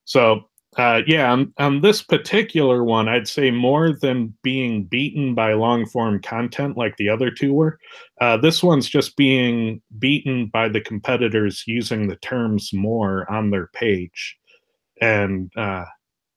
[0.06, 5.54] So uh, yeah, on, on this particular one, I'd say more than being beaten by
[5.54, 7.80] long form content like the other two were,
[8.22, 13.68] uh, this one's just being beaten by the competitors using the terms more on their
[13.68, 14.38] page.
[15.02, 15.86] And uh,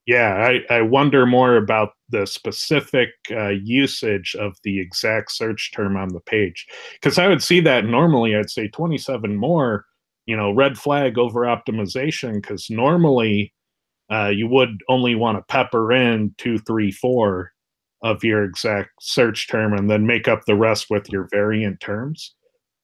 [0.07, 5.97] yeah, I, I wonder more about the specific uh, usage of the exact search term
[5.97, 6.67] on the page.
[6.95, 9.85] Because I would see that normally, I'd say 27 more,
[10.27, 13.53] you know, red flag over optimization, because normally,
[14.11, 17.53] uh, you would only want to pepper in two, three, four
[18.03, 22.35] of your exact search term and then make up the rest with your variant terms.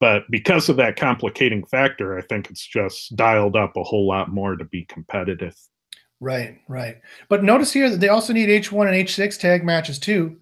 [0.00, 4.30] But because of that complicating factor, I think it's just dialed up a whole lot
[4.30, 5.54] more to be competitive.
[6.18, 7.00] Right, right.
[7.28, 10.37] But notice here that they also need H1 and H6 tag matches too.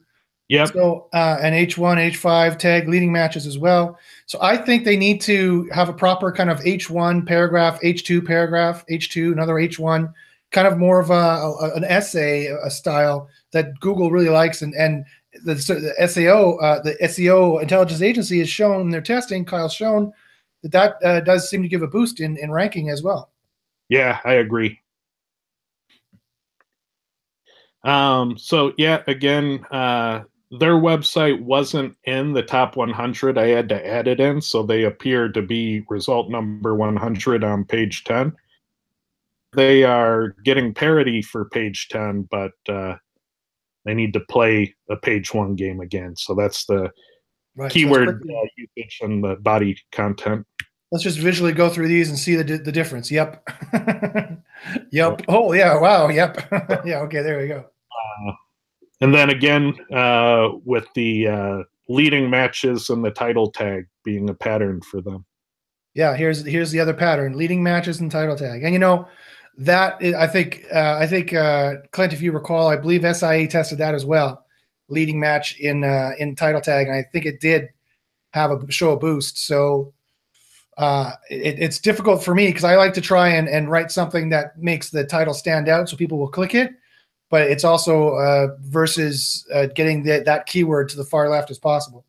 [0.49, 0.65] Yeah.
[0.65, 3.99] So uh, an H1, H5 tag leading matches as well.
[4.27, 8.85] So I think they need to have a proper kind of H1 paragraph, H2 paragraph,
[8.91, 10.13] H2, another H1
[10.51, 14.75] kind of more of a, a an essay a style that Google really likes, and
[14.75, 15.05] and
[15.45, 20.13] the, the SAO, uh, the SEO intelligence agency has shown their testing, Kyle's shown
[20.63, 23.31] that that uh, does seem to give a boost in in ranking as well.
[23.89, 24.81] Yeah, I agree.
[27.83, 33.39] Um, so yeah, again, uh, their website wasn't in the top 100.
[33.39, 37.65] I had to add it in, so they appear to be result number 100 on
[37.65, 38.37] page 10
[39.53, 42.95] they are getting parity for page 10 but uh,
[43.85, 46.15] they need to play a page one game again.
[46.17, 46.91] So that's the
[47.57, 50.47] right, keyword so uh, usage and the body content.
[50.93, 53.11] Let's just visually go through these and see the, the difference.
[53.21, 53.49] Yep.
[54.93, 55.23] Yep.
[55.29, 55.81] Oh yeah.
[55.81, 56.09] Wow.
[56.09, 56.49] Yep.
[56.85, 57.01] Yeah.
[57.01, 57.23] Okay.
[57.23, 57.65] There we go.
[57.65, 58.33] Uh,
[59.01, 61.59] and then again uh, with the uh,
[61.89, 65.25] leading matches and the title tag being a pattern for them.
[65.95, 66.15] Yeah.
[66.15, 67.39] Here's here's the other pattern.
[67.39, 68.63] Leading matches and title tag.
[68.63, 69.09] And you know
[69.61, 73.79] that I think uh, I think uh, Clint, if you recall, I believe SIA tested
[73.79, 74.47] that as well,
[74.89, 77.69] leading match in uh, in title tag, and I think it did
[78.31, 79.47] have a show a boost.
[79.47, 79.93] So
[80.79, 84.31] uh, it, it's difficult for me because I like to try and, and write something
[84.31, 86.73] that makes the title stand out so people will click it,
[87.29, 91.59] but it's also uh, versus uh, getting the, that keyword to the far left as
[91.59, 92.07] possible.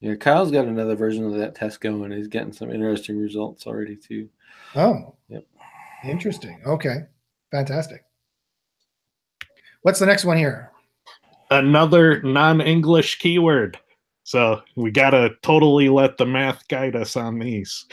[0.00, 2.10] Yeah, Kyle's got another version of that test going.
[2.10, 4.28] He's getting some interesting results already too.
[4.74, 5.44] Oh, yep.
[6.04, 6.60] Interesting.
[6.66, 6.96] Okay.
[7.50, 8.04] Fantastic.
[9.82, 10.70] What's the next one here?
[11.50, 13.78] Another non English keyword.
[14.24, 17.86] So we got to totally let the math guide us on these.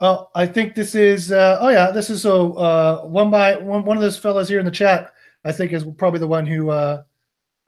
[0.00, 3.84] Oh, I think this is, uh, oh, yeah, this is so uh, one by one,
[3.84, 5.12] one of those fellows here in the chat,
[5.44, 7.02] I think is probably the one who uh,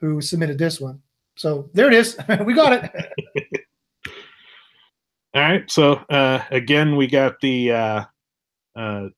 [0.01, 1.01] who submitted this one.
[1.37, 2.17] So there it is.
[2.45, 3.67] we got it.
[5.35, 5.71] All right.
[5.71, 8.05] So uh, again, we got the uh,
[8.75, 9.09] uh,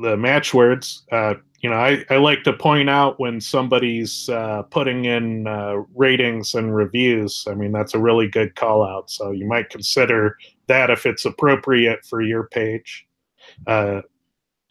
[0.00, 1.04] the match words.
[1.12, 5.82] Uh, you know, I, I like to point out when somebody's uh, putting in uh,
[5.94, 7.44] ratings and reviews.
[7.48, 9.10] I mean, that's a really good call out.
[9.10, 10.36] So you might consider
[10.68, 13.06] that if it's appropriate for your page.
[13.66, 14.00] Uh,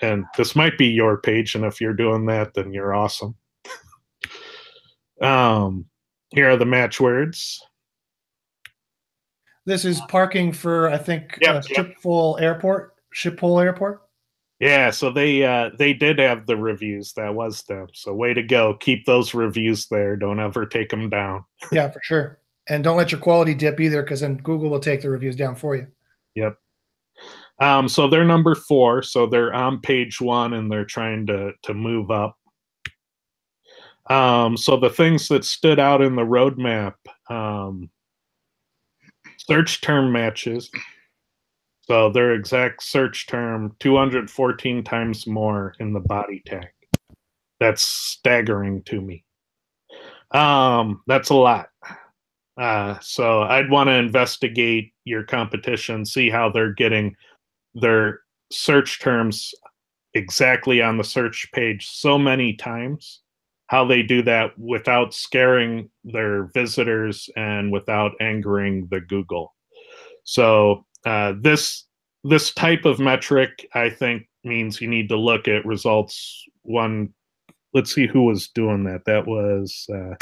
[0.02, 3.36] and this might be your page, and if you're doing that, then you're awesome.
[5.22, 5.86] um,
[6.30, 7.62] here are the match words.
[9.66, 12.44] This is parking for, I think, yep, uh, Schiphol yep.
[12.44, 12.96] Airport.
[13.14, 14.09] Schiphol Airport.
[14.60, 17.14] Yeah, so they uh, they did have the reviews.
[17.14, 17.88] That was them.
[17.94, 18.76] So way to go.
[18.76, 20.18] Keep those reviews there.
[20.18, 21.46] Don't ever take them down.
[21.72, 22.40] yeah, for sure.
[22.68, 25.56] And don't let your quality dip either, because then Google will take the reviews down
[25.56, 25.88] for you.
[26.36, 26.58] Yep.
[27.60, 29.02] Um, so they're number four.
[29.02, 32.36] So they're on page one, and they're trying to to move up.
[34.10, 36.96] Um, so the things that stood out in the roadmap
[37.30, 37.90] um,
[39.38, 40.70] search term matches.
[41.90, 46.68] So their exact search term 214 times more in the body tag.
[47.60, 49.26] That's staggering to me.
[50.30, 51.70] Um, that's a lot.
[52.56, 57.16] Uh, so I'd want to investigate your competition, see how they're getting
[57.74, 58.20] their
[58.52, 59.52] search terms
[60.14, 63.22] exactly on the search page so many times
[63.66, 69.54] how they do that without scaring their visitors and without angering the google
[70.24, 71.86] so uh, this
[72.24, 77.14] this type of metric i think means you need to look at results one
[77.74, 80.16] let's see who was doing that that was uh,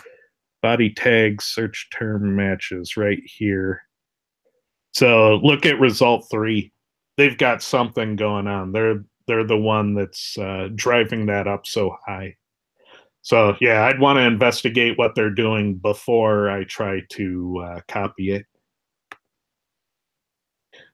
[0.62, 3.82] body tag search term matches right here
[4.92, 6.72] so look at result three
[7.18, 11.96] they've got something going on they're they're the one that's uh, driving that up so
[12.06, 12.36] high.
[13.22, 18.32] So yeah, I'd want to investigate what they're doing before I try to uh, copy
[18.32, 18.46] it.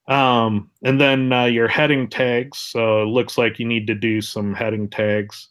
[0.07, 2.57] Um, and then uh, your heading tags.
[2.57, 5.49] So it looks like you need to do some heading tags.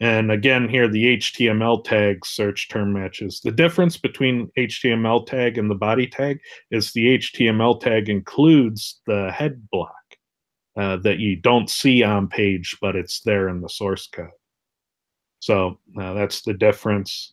[0.00, 3.40] And again, here the HTML tag search term matches.
[3.42, 6.40] The difference between HTML tag and the body tag
[6.70, 9.94] is the HTML tag includes the head block
[10.76, 14.28] uh, that you don't see on page, but it's there in the source code.
[15.38, 17.32] So uh, that's the difference.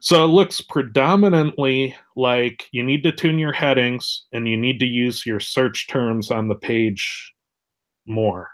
[0.00, 4.86] So it looks predominantly like you need to tune your headings and you need to
[4.86, 7.32] use your search terms on the page
[8.06, 8.50] more.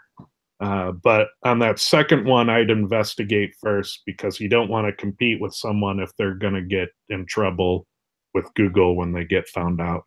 [0.59, 5.41] Uh, but on that second one, I'd investigate first because you don't want to compete
[5.41, 7.85] with someone if they're going to get in trouble
[8.33, 10.05] with Google when they get found out.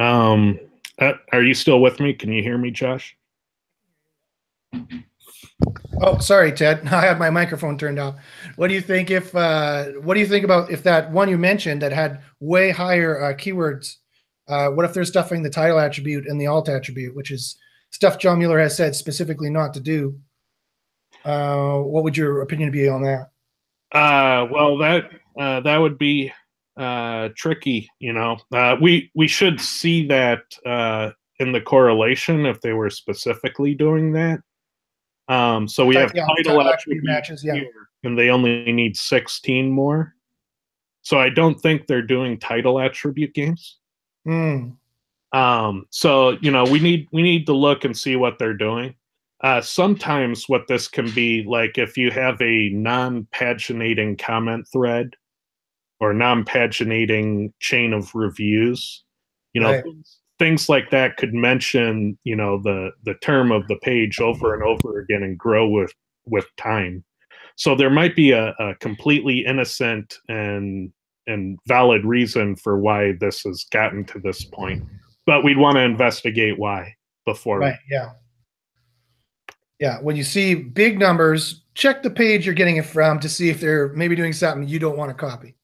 [0.00, 0.58] Um,
[0.98, 2.14] uh, are you still with me?
[2.14, 3.16] Can you hear me, Josh?
[6.00, 6.88] Oh, sorry, Ted.
[6.92, 8.16] I had my microphone turned off.
[8.56, 9.34] What do you think if?
[9.34, 13.22] Uh, what do you think about if that one you mentioned that had way higher
[13.22, 13.96] uh, keywords?
[14.48, 17.56] Uh, what if they're stuffing the title attribute and the alt attribute, which is
[17.90, 20.18] stuff John Mueller has said specifically not to do?
[21.24, 23.30] Uh, what would your opinion be on that?
[23.92, 26.32] Uh, well, that uh, that would be
[26.80, 27.88] uh, tricky.
[27.98, 32.90] You know, uh, we we should see that uh, in the correlation if they were
[32.90, 34.40] specifically doing that.
[35.28, 37.54] Um, so we have yeah, title attribute matches, yeah.
[37.54, 37.70] here,
[38.02, 40.14] and they only need 16 more.
[41.02, 43.78] So I don't think they're doing title attribute games.
[44.26, 44.76] Mm.
[45.32, 48.94] Um, so you know, we need we need to look and see what they're doing.
[49.42, 55.14] Uh, sometimes what this can be like if you have a non-paginating comment thread
[56.00, 59.04] or non-paginating chain of reviews
[59.52, 59.84] you know Right.
[60.38, 64.62] things like that could mention you know the the term of the page over and
[64.62, 65.92] over again and grow with
[66.26, 67.04] with time
[67.56, 70.92] so there might be a, a completely innocent and
[71.26, 74.82] and valid reason for why this has gotten to this point
[75.26, 76.94] but we'd want to investigate why
[77.26, 77.76] before Right.
[77.90, 78.10] Yeah.
[79.78, 79.98] Yeah.
[80.00, 83.60] When you see big numbers, check the page you're getting it from to see if
[83.60, 85.54] they're maybe doing something you don't want to copy.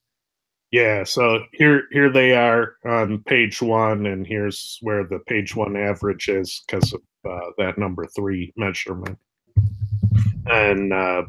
[0.72, 5.76] Yeah, so here here they are on page one, and here's where the page one
[5.76, 9.18] average is because of uh, that number three measurement.
[10.46, 11.22] And uh,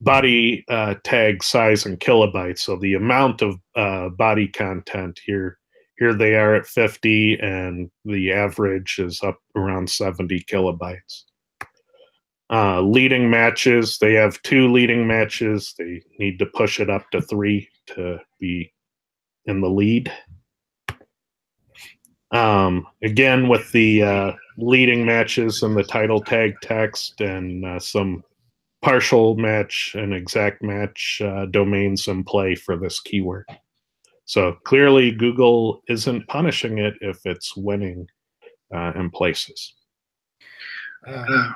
[0.00, 5.56] body uh, tag size and kilobytes, so the amount of uh, body content here.
[5.98, 11.24] Here they are at 50, and the average is up around 70 kilobytes.
[12.50, 15.74] Uh, leading matches, they have two leading matches.
[15.78, 18.72] They need to push it up to three to be
[19.46, 20.12] in the lead.
[22.32, 28.22] Um, again, with the uh, leading matches and the title tag text and uh, some
[28.82, 33.46] partial match and exact match uh, domains in play for this keyword.
[34.26, 38.06] So clearly, Google isn't punishing it if it's winning
[38.72, 39.74] uh, in places.
[41.06, 41.50] Uh,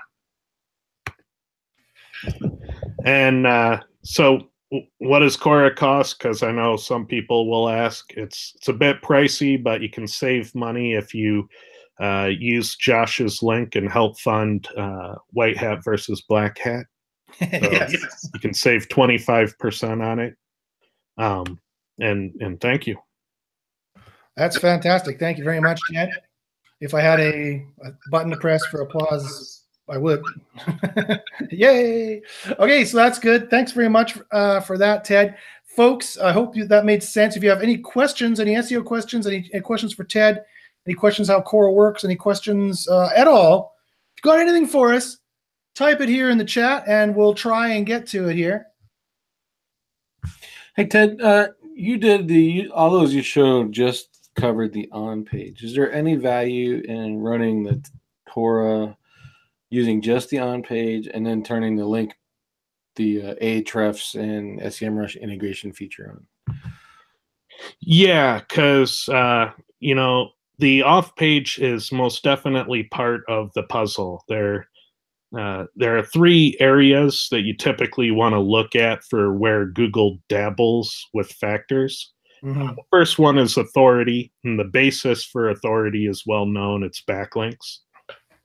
[3.04, 4.48] And uh, so,
[4.98, 6.18] what does Cora cost?
[6.18, 8.12] Because I know some people will ask.
[8.16, 11.48] It's it's a bit pricey, but you can save money if you
[12.00, 16.86] uh, use Josh's link and help fund uh, White Hat versus Black Hat.
[17.40, 18.28] yes.
[18.32, 20.34] You can save twenty five percent on it.
[21.18, 21.60] Um,
[22.00, 22.96] and and thank you.
[24.36, 25.20] That's fantastic.
[25.20, 26.10] Thank you very much, Ted.
[26.80, 29.53] If I had a, a button to press for applause,
[29.88, 30.22] I would.
[31.50, 32.22] Yay.
[32.58, 33.50] Okay, so that's good.
[33.50, 35.36] Thanks very much uh, for that, Ted.
[35.64, 37.36] Folks, I hope you, that made sense.
[37.36, 40.44] If you have any questions, any SEO questions, any, any questions for Ted,
[40.86, 43.74] any questions how Cora works, any questions uh, at all,
[44.16, 45.18] if you got anything for us,
[45.74, 48.66] type it here in the chat and we'll try and get to it here.
[50.76, 55.62] Hey Ted, uh, you did the all those you showed just covered the on page.
[55.62, 57.84] Is there any value in running the
[58.28, 58.96] Cora
[59.74, 62.14] using just the on page and then turning the link,
[62.96, 66.56] the uh, Ahrefs and SEMrush integration feature on?
[67.80, 69.50] Yeah, because uh,
[69.80, 74.24] you know the off page is most definitely part of the puzzle.
[74.28, 74.68] There
[75.36, 80.18] uh, there are three areas that you typically want to look at for where Google
[80.28, 82.12] dabbles with factors.
[82.44, 82.76] Mm-hmm.
[82.76, 86.82] the first one is authority, and the basis for authority is well known.
[86.82, 87.78] It's backlinks,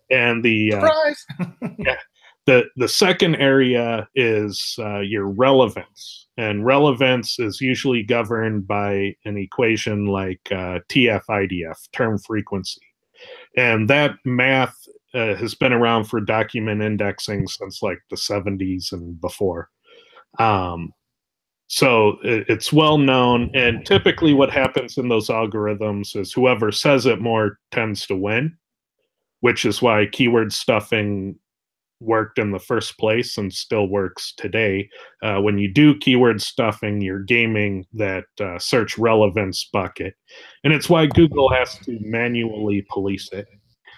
[0.09, 1.13] and the uh,
[1.77, 1.97] yeah,
[2.45, 9.37] the the second area is uh, your relevance, and relevance is usually governed by an
[9.37, 12.81] equation like uh, TF-IDF, term frequency,
[13.57, 14.75] and that math
[15.13, 19.69] uh, has been around for document indexing since like the 70s and before.
[20.37, 20.93] Um,
[21.67, 23.51] so it, it's well known.
[23.53, 28.57] And typically, what happens in those algorithms is whoever says it more tends to win,
[29.41, 31.35] which is why keyword stuffing
[32.01, 34.89] worked in the first place and still works today.
[35.21, 40.15] Uh, when you do keyword stuffing, you're gaming that uh, search relevance bucket.
[40.63, 43.47] And it's why Google has to manually police it.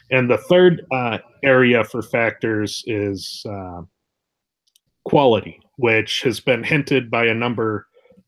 [0.09, 3.81] And the third uh, area for factors is uh,
[5.05, 7.87] quality, which has been hinted by a number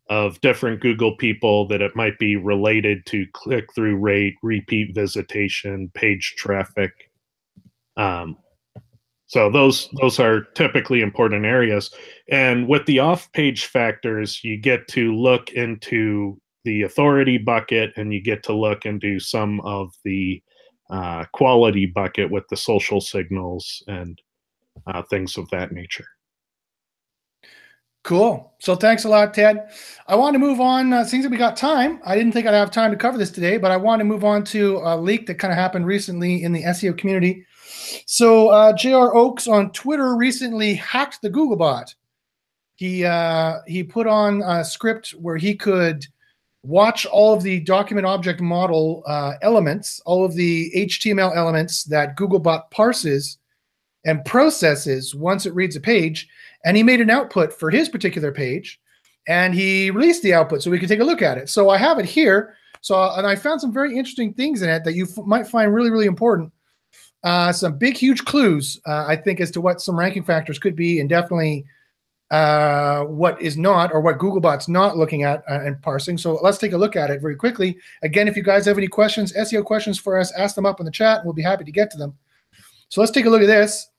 [0.10, 5.90] of different Google people that it might be related to click through rate, repeat visitation,
[5.94, 6.92] page traffic.
[7.96, 8.38] Um,
[9.28, 11.92] so those those are typically important areas.
[12.30, 18.22] And with the off-page factors, you get to look into the authority bucket and you
[18.22, 20.42] get to look into some of the
[20.90, 24.22] uh, quality bucket with the social signals and
[24.88, 26.08] uh, things of that nature.
[28.04, 28.54] Cool.
[28.60, 29.70] So thanks a lot, Ted.
[30.08, 30.92] I want to move on.
[30.92, 32.02] Uh, seems like we got time.
[32.06, 34.26] I didn't think I'd have time to cover this today, but I want to move
[34.26, 37.46] on to a leak that kind of happened recently in the SEO community.
[38.06, 39.16] So uh, J.R.
[39.16, 41.96] Oakes on Twitter recently hacked the Googlebot.
[42.76, 46.06] He uh, he put on a script where he could
[46.64, 52.18] watch all of the document object model uh, elements, all of the HTML elements that
[52.18, 53.38] Googlebot parses
[54.06, 56.28] and processes once it reads a page.
[56.66, 58.80] And he made an output for his particular page
[59.28, 61.50] and he released the output so we could take a look at it.
[61.50, 62.56] So I have it here.
[62.82, 65.92] So, and I found some very interesting things in it that you might find really,
[65.92, 66.52] really important.
[67.24, 70.76] Uh, some big, huge clues, uh, I think, as to what some ranking factors could
[70.76, 71.66] be, and definitely
[72.32, 76.18] uh, what is not or what Googlebot's not looking at uh, and parsing.
[76.18, 77.78] So let's take a look at it very quickly.
[78.02, 80.86] Again, if you guys have any questions, SEO questions for us, ask them up in
[80.86, 81.20] the chat.
[81.20, 82.18] And we'll be happy to get to them.
[82.90, 83.93] So let's take a look at this.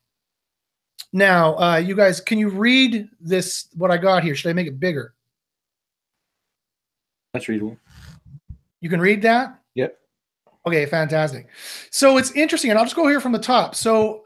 [1.14, 3.68] Now, uh, you guys, can you read this?
[3.76, 4.34] What I got here?
[4.34, 5.14] Should I make it bigger?
[7.32, 7.76] That's readable.
[8.80, 9.60] You can read that.
[9.76, 9.96] Yep.
[10.66, 11.46] Okay, fantastic.
[11.90, 13.76] So it's interesting, and I'll just go here from the top.
[13.76, 14.24] So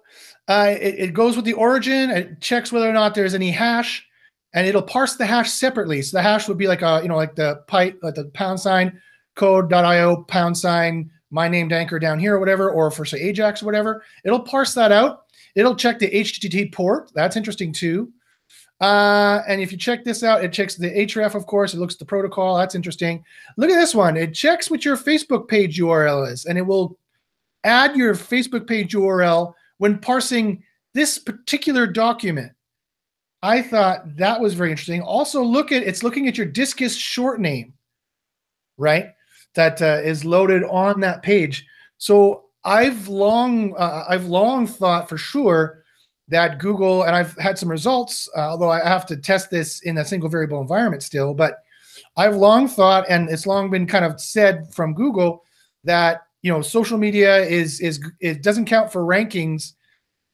[0.48, 2.08] uh, it, it, goes with the origin.
[2.08, 4.06] It checks whether or not there's any hash,
[4.54, 6.00] and it'll parse the hash separately.
[6.00, 8.60] So the hash would be like a you know like the pipe, like the pound
[8.60, 8.98] sign
[9.34, 13.66] code.io pound sign my named anchor down here or whatever, or for say Ajax or
[13.66, 14.02] whatever.
[14.24, 15.26] It'll parse that out.
[15.54, 17.10] It'll check the HTTP port.
[17.14, 18.12] That's interesting too.
[18.80, 21.74] Uh, and if you check this out, it checks the href, of course.
[21.74, 22.56] It looks at the protocol.
[22.56, 23.24] That's interesting.
[23.56, 24.16] Look at this one.
[24.16, 26.96] It checks what your Facebook page URL is, and it will
[27.64, 30.62] add your Facebook page URL when parsing
[30.94, 32.52] this particular document.
[33.42, 35.02] I thought that was very interesting.
[35.02, 37.72] Also, look at it's looking at your Disqus short name,
[38.76, 39.10] right?
[39.54, 41.66] That uh, is loaded on that page.
[41.98, 45.84] So I've long uh, I've long thought for sure
[46.28, 49.98] that Google and I've had some results, uh, although I have to test this in
[49.98, 51.34] a single variable environment still.
[51.34, 51.56] But
[52.16, 55.42] I've long thought, and it's long been kind of said from Google
[55.84, 59.72] that you know social media is is it doesn't count for rankings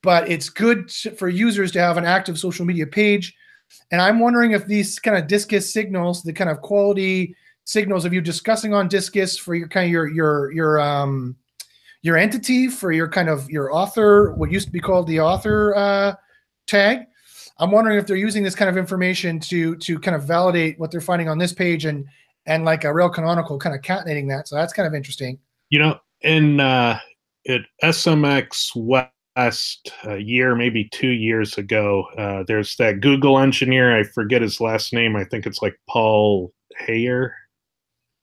[0.02, 3.34] but it's good for users to have an active social media page
[3.90, 8.12] and i'm wondering if these kind of disqus signals the kind of quality signals of
[8.12, 11.34] you discussing on disqus for your kind of your your your um
[12.04, 15.74] your entity for your kind of your author what used to be called the author
[15.74, 16.14] uh,
[16.66, 17.00] tag
[17.58, 20.90] i'm wondering if they're using this kind of information to to kind of validate what
[20.90, 22.04] they're finding on this page and
[22.46, 25.38] and like a real canonical kind of concatenating that so that's kind of interesting
[25.70, 26.98] you know in uh,
[27.48, 33.96] at SMX West a year, maybe two years ago, uh, there's that Google engineer.
[33.96, 35.16] I forget his last name.
[35.16, 37.34] I think it's like Paul Hayer.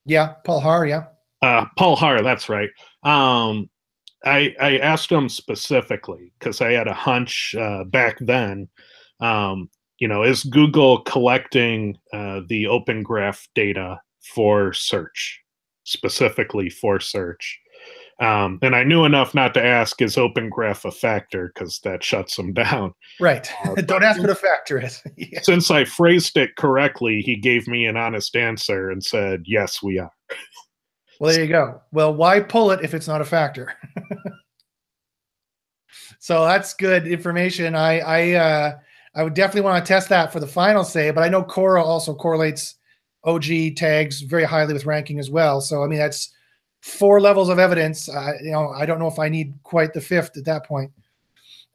[0.04, 0.86] Yeah, Paul Haahr.
[0.86, 1.04] Yeah.
[1.40, 2.70] Uh, Paul Haahr, that's right.
[3.04, 3.68] Um,
[4.24, 8.68] I, I asked him specifically because I had a hunch uh, back then.
[9.20, 9.68] Um,
[9.98, 14.00] you know, is Google collecting uh, the Open Graph data
[14.34, 15.40] for search,
[15.84, 17.60] specifically for search?
[18.20, 21.52] Um, and I knew enough not to ask, is Open Graph a factor?
[21.52, 22.94] Because that shuts them down.
[23.20, 23.50] Right.
[23.64, 25.02] Uh, Don't ask what a factor is.
[25.16, 25.40] yeah.
[25.42, 29.98] Since I phrased it correctly, he gave me an honest answer and said, yes, we
[29.98, 30.12] are.
[31.20, 31.82] Well, there you go.
[31.92, 33.74] Well, why pull it if it's not a factor?
[36.18, 37.74] so that's good information.
[37.74, 38.78] I I uh,
[39.14, 41.82] I would definitely want to test that for the final say, but I know Cora
[41.82, 42.76] also correlates
[43.24, 45.60] OG tags very highly with ranking as well.
[45.60, 46.32] So I mean that's
[46.82, 48.08] four levels of evidence.
[48.08, 50.90] Uh, you know, I don't know if I need quite the fifth at that point.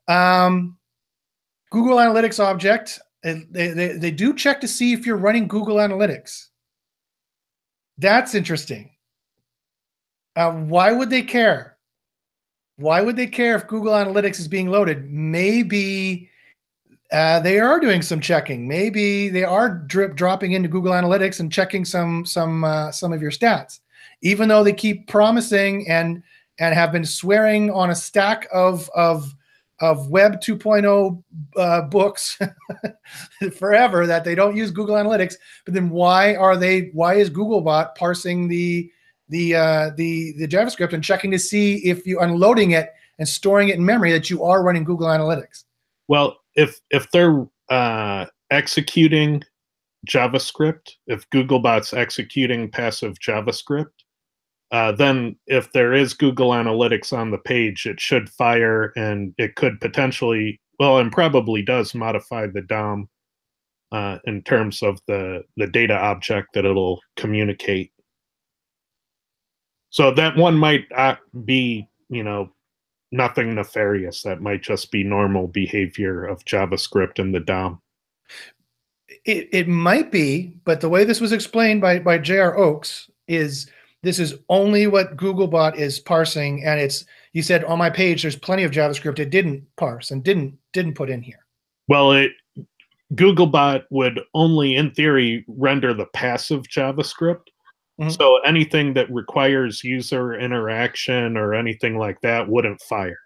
[0.07, 0.77] Um,
[1.71, 2.99] Google Analytics object.
[3.23, 6.47] They, they, they do check to see if you're running Google Analytics.
[7.97, 8.91] That's interesting.
[10.37, 11.77] Uh, why would they care?
[12.75, 15.09] Why would they care if Google Analytics is being loaded?
[15.09, 16.29] Maybe
[17.11, 18.67] uh, they are doing some checking.
[18.67, 23.21] Maybe they are drip dropping into Google Analytics and checking some some uh, some of
[23.21, 23.79] your stats,
[24.21, 26.21] even though they keep promising and
[26.59, 29.33] and have been swearing on a stack of of
[29.79, 31.23] of Web 2.0
[31.55, 32.37] uh, books
[33.57, 35.33] forever that they don't use Google Analytics.
[35.65, 36.91] But then why are they?
[36.93, 38.91] Why is Googlebot parsing the
[39.29, 43.69] the uh, the the JavaScript and checking to see if you're unloading it and storing
[43.69, 45.63] it in memory that you are running Google Analytics.
[46.07, 49.43] Well, if if they're uh, executing
[50.07, 53.91] JavaScript, if Googlebot's executing passive JavaScript,
[54.71, 59.55] uh, then if there is Google Analytics on the page, it should fire and it
[59.55, 63.09] could potentially, well, and probably does modify the DOM
[63.91, 67.91] uh, in terms of the the data object that it'll communicate
[69.89, 70.85] so that one might
[71.45, 72.51] be, you know,
[73.11, 74.23] nothing nefarious.
[74.23, 77.81] That might just be normal behavior of JavaScript in the DOM.
[79.25, 82.57] It, it might be, but the way this was explained by, by J.R.
[82.57, 83.69] Oakes is
[84.03, 86.63] this is only what Googlebot is parsing.
[86.63, 90.23] And it's, you said on my page, there's plenty of JavaScript it didn't parse and
[90.23, 91.45] didn't, didn't put in here.
[91.87, 92.31] Well, it,
[93.13, 97.47] Googlebot would only, in theory, render the passive JavaScript.
[97.99, 98.11] Mm-hmm.
[98.11, 103.17] So anything that requires user interaction or anything like that wouldn't fire.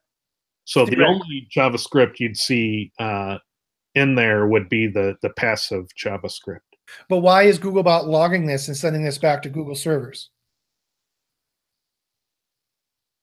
[0.64, 3.40] So the only JavaScript you'd see uh,
[3.96, 6.60] in there would be the the passive JavaScript.
[7.10, 10.30] But why is Googlebot logging this and sending this back to Google servers?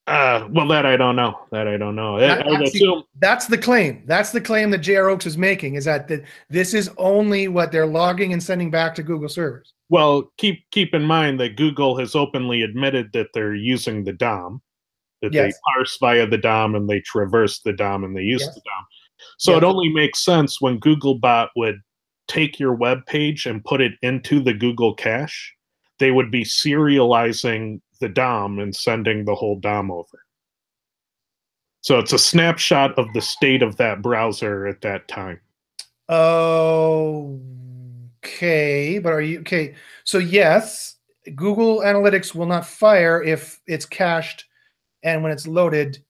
[0.08, 1.38] Uh, well, that I don't know.
[1.50, 2.18] That I don't know.
[2.18, 4.02] That, that's, the, that's, the, claim.
[4.06, 5.10] That's the claim that J.R.
[5.10, 8.94] Oakes is making is that the, this is only what they're logging and sending back
[8.94, 9.74] to Google servers.
[9.90, 14.62] Well, keep keep in mind that Google has openly admitted that they're using the DOM,
[15.20, 15.52] that yes.
[15.52, 18.54] they parse via the DOM and they traverse the DOM and they use yes.
[18.54, 18.86] the DOM.
[19.36, 19.58] So yes.
[19.58, 21.80] it only makes sense when Googlebot would
[22.28, 25.54] take your web page and put it into the Google cache,
[25.98, 30.24] they would be serializing the DOM and sending the whole DOM over.
[31.80, 35.40] So it's a snapshot of the state of that browser at that time.
[38.20, 39.74] Okay, but are you okay?
[40.04, 40.96] So yes,
[41.34, 44.46] Google Analytics will not fire if it's cached
[45.02, 46.02] and when it's loaded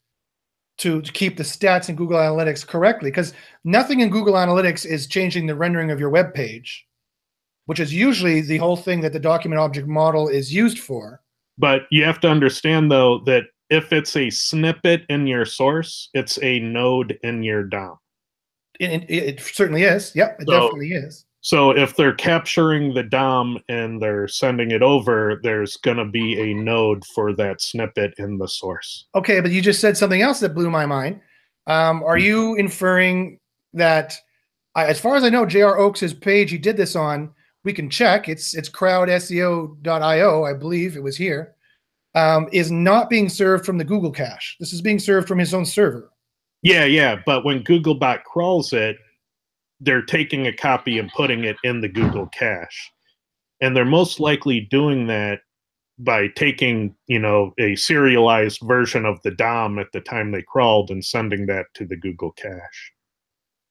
[0.78, 3.34] to, to keep the stats in Google Analytics correctly because
[3.64, 6.86] nothing in Google Analytics is changing the rendering of your web page,
[7.66, 11.20] which is usually the whole thing that the document object model is used for.
[11.58, 16.38] But you have to understand though that if it's a snippet in your source, it's
[16.42, 17.98] a node in your DOM.
[18.80, 20.12] It, it, it certainly is.
[20.14, 21.26] Yep, it so, definitely is.
[21.40, 26.40] So if they're capturing the DOM and they're sending it over, there's going to be
[26.40, 29.06] a node for that snippet in the source.
[29.14, 31.20] Okay, but you just said something else that blew my mind.
[31.66, 33.38] Um, are you inferring
[33.74, 34.16] that,
[34.74, 35.78] as far as I know, J.R.
[35.78, 37.30] Oakes' page he did this on,
[37.64, 38.28] we can check.
[38.28, 41.54] It's it's crowdseo.io, I believe it was here.
[42.14, 44.56] Um, is not being served from the Google cache.
[44.58, 46.10] This is being served from his own server.
[46.62, 48.96] Yeah, yeah, but when Googlebot crawls it,
[49.80, 52.90] they're taking a copy and putting it in the Google cache.
[53.60, 55.40] And they're most likely doing that
[55.98, 60.90] by taking, you know, a serialized version of the DOM at the time they crawled
[60.90, 62.92] and sending that to the Google cache.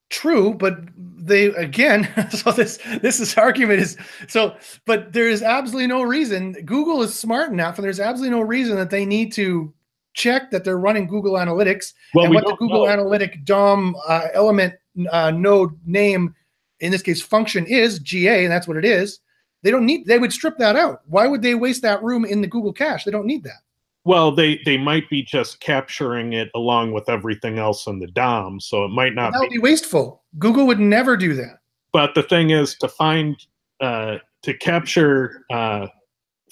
[0.10, 3.98] True, but they again, so this this is argument is
[4.28, 4.56] so,
[4.86, 6.54] but there is absolutely no reason.
[6.66, 9.74] Google is smart enough, and there's absolutely no reason that they need to
[10.14, 12.92] check that they're running Google Analytics well, and we what the Google know.
[12.92, 14.76] Analytic DOM uh, element
[15.12, 16.34] uh, node name,
[16.80, 19.20] in this case function, is GA, and that's what it is.
[19.64, 20.06] They don't need.
[20.06, 21.02] They would strip that out.
[21.08, 23.04] Why would they waste that room in the Google cache?
[23.04, 23.62] They don't need that.
[24.08, 28.62] Well, they they might be just capturing it along with everything else in the DOM,
[28.62, 29.58] so it might not That would be.
[29.58, 30.24] be wasteful.
[30.40, 31.60] Google would never do that.
[31.92, 33.36] But the thing is to find
[33.82, 35.88] uh, to capture uh,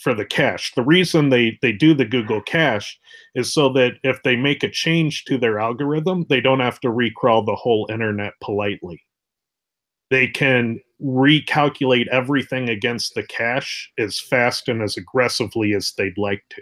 [0.01, 0.73] for the cache.
[0.75, 2.99] The reason they they do the Google cache
[3.35, 6.89] is so that if they make a change to their algorithm, they don't have to
[6.89, 9.01] recrawl the whole internet politely.
[10.11, 16.43] They can recalculate everything against the cache as fast and as aggressively as they'd like
[16.49, 16.61] to.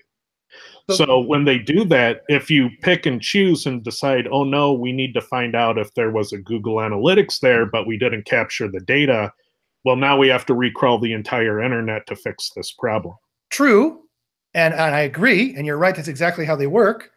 [0.90, 4.74] So- So when they do that, if you pick and choose and decide, oh no,
[4.74, 8.26] we need to find out if there was a Google Analytics there, but we didn't
[8.26, 9.32] capture the data,
[9.86, 13.16] well, now we have to recrawl the entire internet to fix this problem.
[13.50, 14.02] True,
[14.54, 15.96] and, and I agree, and you're right.
[15.96, 17.12] That's exactly how they work.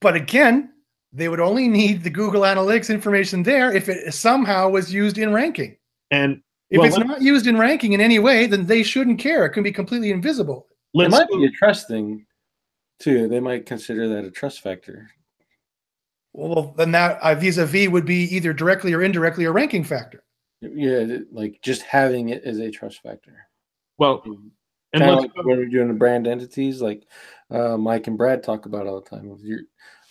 [0.00, 0.70] But again,
[1.12, 5.32] they would only need the Google Analytics information there if it somehow was used in
[5.32, 5.76] ranking.
[6.10, 9.44] And If Well, it's not used in ranking in any way, then they shouldn't care.
[9.44, 10.66] It can be completely invisible.
[10.94, 12.26] It let's might be a trust thing
[12.98, 13.28] too.
[13.28, 15.10] They might consider that a trust factor.
[16.32, 20.24] Well, then that uh, vis-a-vis would be either directly or indirectly a ranking factor.
[20.60, 23.48] Yeah, like just having it as a trust factor.
[23.98, 24.22] well,
[24.92, 27.06] and Kind of let's like when we're doing the brand entities, like
[27.50, 29.30] uh, Mike and Brad talk about all the time.
[29.30, 29.62] If you're,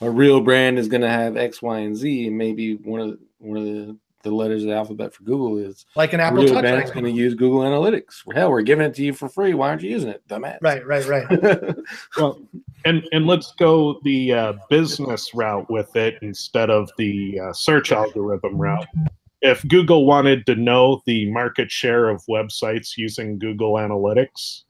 [0.02, 3.10] a real brand is going to have X, Y, and Z, and maybe one of
[3.10, 6.44] the, one of the, the letters of the alphabet for Google is Like an Apple
[6.44, 6.62] real Touch.
[6.64, 8.22] brand is going to use Google Analytics.
[8.34, 9.54] Hell, we're giving it to you for free.
[9.54, 10.58] Why aren't you using it, dumbass?
[10.62, 11.76] Right, right, right.
[12.18, 12.42] well,
[12.86, 17.92] and and let's go the uh, business route with it instead of the uh, search
[17.92, 18.88] algorithm route.
[19.42, 24.62] If Google wanted to know the market share of websites using Google Analytics,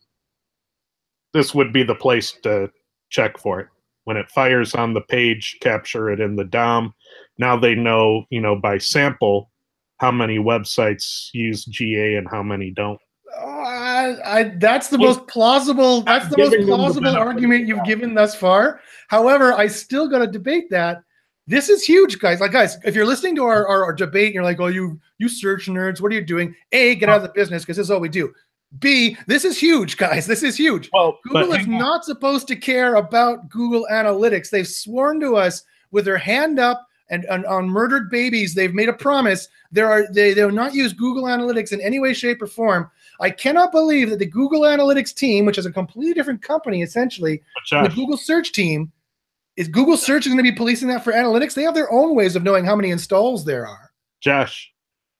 [1.33, 2.69] this would be the place to
[3.09, 3.67] check for it.
[4.05, 6.93] When it fires on the page, capture it in the DOM.
[7.41, 9.49] Now they know, you know, by sample
[9.97, 12.99] how many websites use GA and how many don't.
[13.35, 16.01] Oh, I, I, that's the Well, most plausible.
[16.03, 18.81] That's the most giving them the plausible argument you've given thus far.
[19.07, 21.01] However, I still got to debate that.
[21.47, 22.39] This is huge, guys.
[22.39, 24.99] Like, guys, if you're listening to our, our, our debate and you're like, "Oh, you
[25.17, 27.87] you search nerds, what are you doing?" A, get out of the business because this
[27.87, 28.31] is all we do.
[28.77, 30.27] B, this is huge, guys.
[30.27, 30.89] This is huge.
[30.93, 34.51] Well, Google is not supposed to care about Google Analytics.
[34.51, 38.55] They've sworn to us with their hand up and, and on murdered babies.
[38.55, 39.47] They've made a promise.
[39.71, 42.89] There are they they will not use Google Analytics in any way, shape, or form.
[43.19, 47.43] I cannot believe that the Google Analytics team, which is a completely different company essentially,
[47.69, 48.91] the Google Search team,
[49.57, 51.53] is Google Search is going to be policing that for analytics.
[51.53, 53.91] They have their own ways of knowing how many installs there are.
[54.21, 54.71] Josh,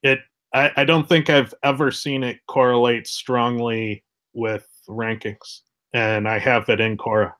[0.02, 0.20] it
[0.54, 5.60] I, I don't think I've ever seen it correlate strongly with rankings,
[5.94, 7.36] and I have it in Cora.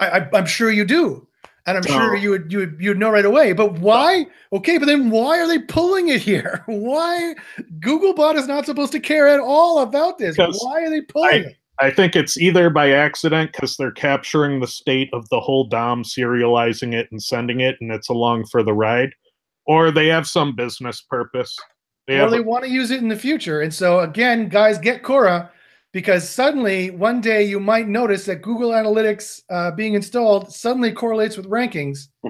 [0.00, 1.28] I, I, I'm sure you do,
[1.66, 3.52] and I'm sure you would you would you'd know right away.
[3.52, 4.26] But why?
[4.52, 6.62] Okay, but then why are they pulling it here?
[6.66, 7.34] Why
[7.80, 10.36] Googlebot is not supposed to care at all about this?
[10.36, 11.56] Why are they pulling I- it?
[11.80, 16.04] I think it's either by accident because they're capturing the state of the whole DOM,
[16.04, 19.10] serializing it, and sending it, and it's along for the ride,
[19.66, 21.56] or they have some business purpose.
[22.06, 23.60] They Or they want to use it in the future.
[23.62, 25.50] And so again, guys, get Cora
[25.94, 31.36] because suddenly one day you might notice that Google Analytics uh, being installed suddenly correlates
[31.38, 32.08] with rankings,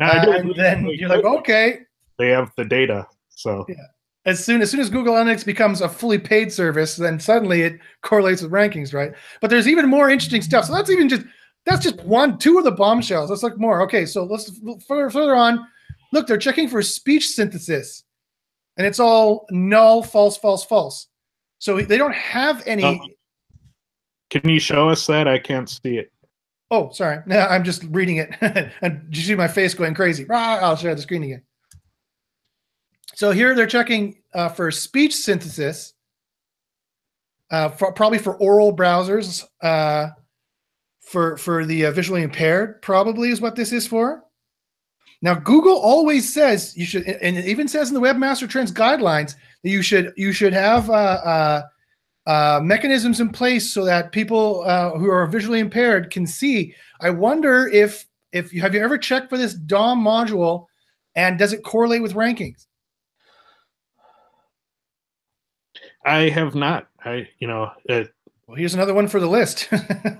[0.00, 1.78] Now, Uh, and then you're like, okay.
[2.18, 3.64] they have the data, so
[4.24, 7.78] As soon as soon as Google Analytics becomes a fully paid service, then suddenly it
[8.02, 9.12] correlates with rankings, right?
[9.40, 10.64] But there's even more interesting stuff.
[10.64, 11.24] So that's even just
[11.64, 13.30] that's just one, two of the bombshells.
[13.30, 13.80] Let's look more.
[13.82, 14.50] Okay, so let's
[14.88, 15.64] further further on.
[16.12, 18.02] Look, they're checking for speech synthesis,
[18.76, 21.06] and it's all null, false, false, false.
[21.62, 22.82] So they don't have any.
[22.82, 22.98] Oh.
[24.30, 25.28] can you show us that?
[25.28, 26.10] I can't see it.
[26.72, 27.18] Oh, sorry.
[27.26, 28.34] No, I'm just reading it.
[28.82, 30.28] and you see my face going crazy?
[30.28, 31.42] I'll share the screen again.
[33.14, 35.94] So here they're checking uh, for speech synthesis,
[37.52, 40.08] uh, for, probably for oral browsers, uh,
[41.00, 42.82] for for the uh, visually impaired.
[42.82, 44.24] Probably is what this is for.
[45.20, 49.36] Now Google always says you should, and it even says in the Webmaster Trends guidelines
[49.62, 51.62] you should you should have uh, uh,
[52.26, 56.74] uh, mechanisms in place so that people uh, who are visually impaired can see.
[57.00, 60.66] I wonder if if you have you ever checked for this DOM module,
[61.14, 62.66] and does it correlate with rankings?
[66.04, 66.88] I have not.
[67.04, 68.12] I you know it,
[68.46, 69.68] Well, here's another one for the list.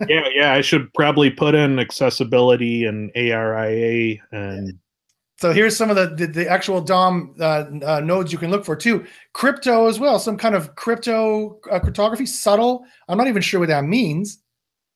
[0.09, 0.53] yeah yeah.
[0.53, 4.79] I should probably put in accessibility and ARIA and
[5.43, 8.65] so here's some of the the, the actual DOM uh, uh, nodes you can look
[8.65, 9.05] for too.
[9.33, 12.85] Crypto as well, some kind of crypto uh, cryptography, subtle.
[13.09, 14.39] I'm not even sure what that means.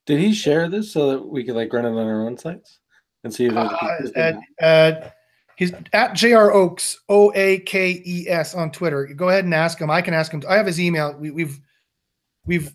[0.06, 2.78] Did he share this so that we could like run it on our own sites
[3.24, 3.54] and see if
[4.62, 5.10] Uh,
[5.56, 6.52] He's at J.R.
[6.52, 9.06] Oakes O A K E S on Twitter.
[9.06, 9.90] Go ahead and ask him.
[9.90, 10.44] I can ask him.
[10.48, 11.16] I have his email.
[11.18, 11.58] We, we've
[12.44, 12.72] we've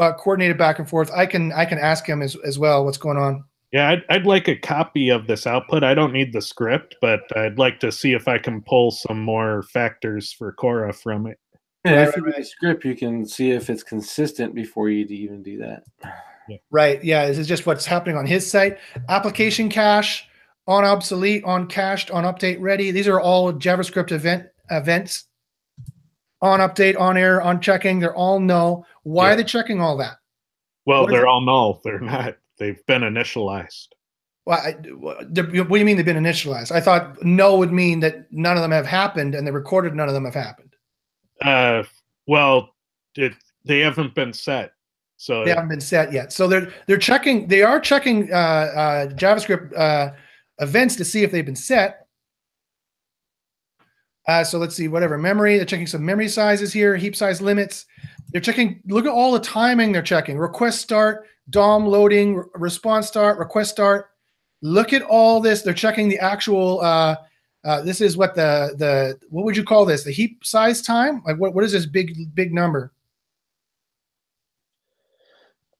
[0.00, 1.10] uh, coordinated back and forth.
[1.10, 2.84] I can I can ask him as as well.
[2.86, 3.44] What's going on?
[3.72, 5.82] Yeah, I'd, I'd like a copy of this output.
[5.82, 9.20] I don't need the script, but I'd like to see if I can pull some
[9.22, 11.38] more factors for Cora from it.
[11.84, 14.90] Yeah, Right, if you right, do the script, you can see if it's consistent before
[14.90, 15.84] you even do that.
[16.70, 17.02] Right.
[17.02, 17.26] Yeah.
[17.26, 18.78] This is just what's happening on his site.
[19.08, 20.28] Application cache
[20.66, 22.90] on obsolete, on cached, on update ready.
[22.90, 25.24] These are all JavaScript event events.
[26.42, 28.00] On update, on error, on checking.
[28.00, 28.84] They're all null.
[29.04, 29.32] Why Yeah.
[29.32, 30.16] are they checking all that?
[30.84, 31.80] Well, What is they're all null.
[31.84, 32.36] They're not.
[32.62, 33.88] They've been initialized.
[34.44, 36.70] Well, I, what do you mean they've been initialized?
[36.70, 40.06] I thought no would mean that none of them have happened, and they recorded none
[40.08, 40.74] of them have happened.
[41.40, 41.82] Uh,
[42.26, 42.74] well,
[43.16, 43.32] it,
[43.64, 44.72] they haven't been set.
[45.16, 46.32] So They haven't been set yet.
[46.32, 47.46] So they're they're checking.
[47.48, 50.12] They are checking uh, uh, JavaScript uh,
[50.58, 52.06] events to see if they've been set.
[54.26, 55.56] Uh, so let's see, whatever memory.
[55.56, 57.86] They're checking some memory sizes here, heap size limits.
[58.30, 58.80] They're checking.
[58.86, 60.38] Look at all the timing they're checking.
[60.38, 64.10] Request start, DOM loading, response start, request start.
[64.62, 65.62] Look at all this.
[65.62, 66.80] They're checking the actual.
[66.80, 67.16] Uh,
[67.64, 70.02] uh, this is what the the what would you call this?
[70.02, 71.22] The heap size time?
[71.24, 72.92] Like what what is this big big number?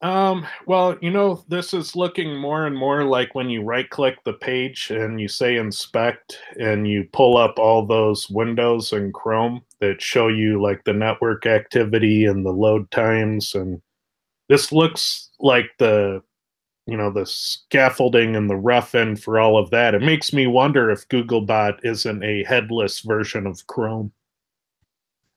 [0.02, 4.16] Um, well, you know, this is looking more and more like when you right click
[4.24, 9.62] the page and you say inspect and you pull up all those windows in Chrome
[9.78, 13.54] that show you like the network activity and the load times.
[13.54, 13.80] And
[14.48, 16.22] this looks like the,
[16.86, 19.94] you know, the scaffolding and the rough end for all of that.
[19.94, 24.12] It makes me wonder if Googlebot isn't a headless version of Chrome.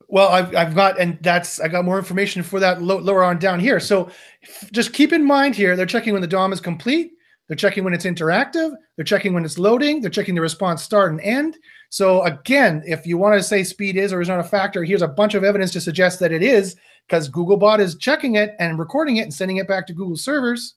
[0.08, 3.40] Well, I've, I've got, and that's, I got more information for that lo- lower on
[3.40, 3.80] down here.
[3.80, 4.10] So
[4.44, 7.14] f- just keep in mind here, they're checking when the DOM is complete.
[7.48, 8.74] They're checking when it's interactive.
[8.96, 10.02] They're checking when it's loading.
[10.02, 11.58] They're checking the response start and end.
[11.90, 15.04] So again, if you want to say speed is or is not a factor, here's
[15.04, 16.76] a bunch of evidence to suggest that it is
[17.08, 20.76] because Googlebot is checking it and recording it and sending it back to Google servers.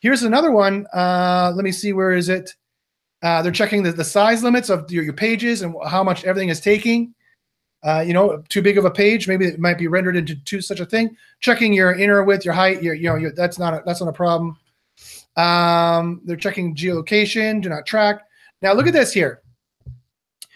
[0.00, 0.86] Here's another one.
[0.92, 2.54] Uh, let me see, where is it?
[3.22, 6.50] Uh, they're checking the, the size limits of your, your pages and how much everything
[6.50, 7.14] is taking
[7.86, 10.60] uh, you know, too big of a page, maybe it might be rendered into two
[10.60, 11.16] such a thing.
[11.38, 14.08] Checking your inner width, your height, your you know, your, that's not a, that's not
[14.08, 14.56] a problem.
[15.36, 18.22] Um, they're checking geolocation, do not track.
[18.60, 19.42] Now look at this here.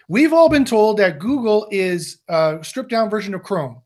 [0.08, 3.80] We've all been told that Google is a stripped down version of Chrome.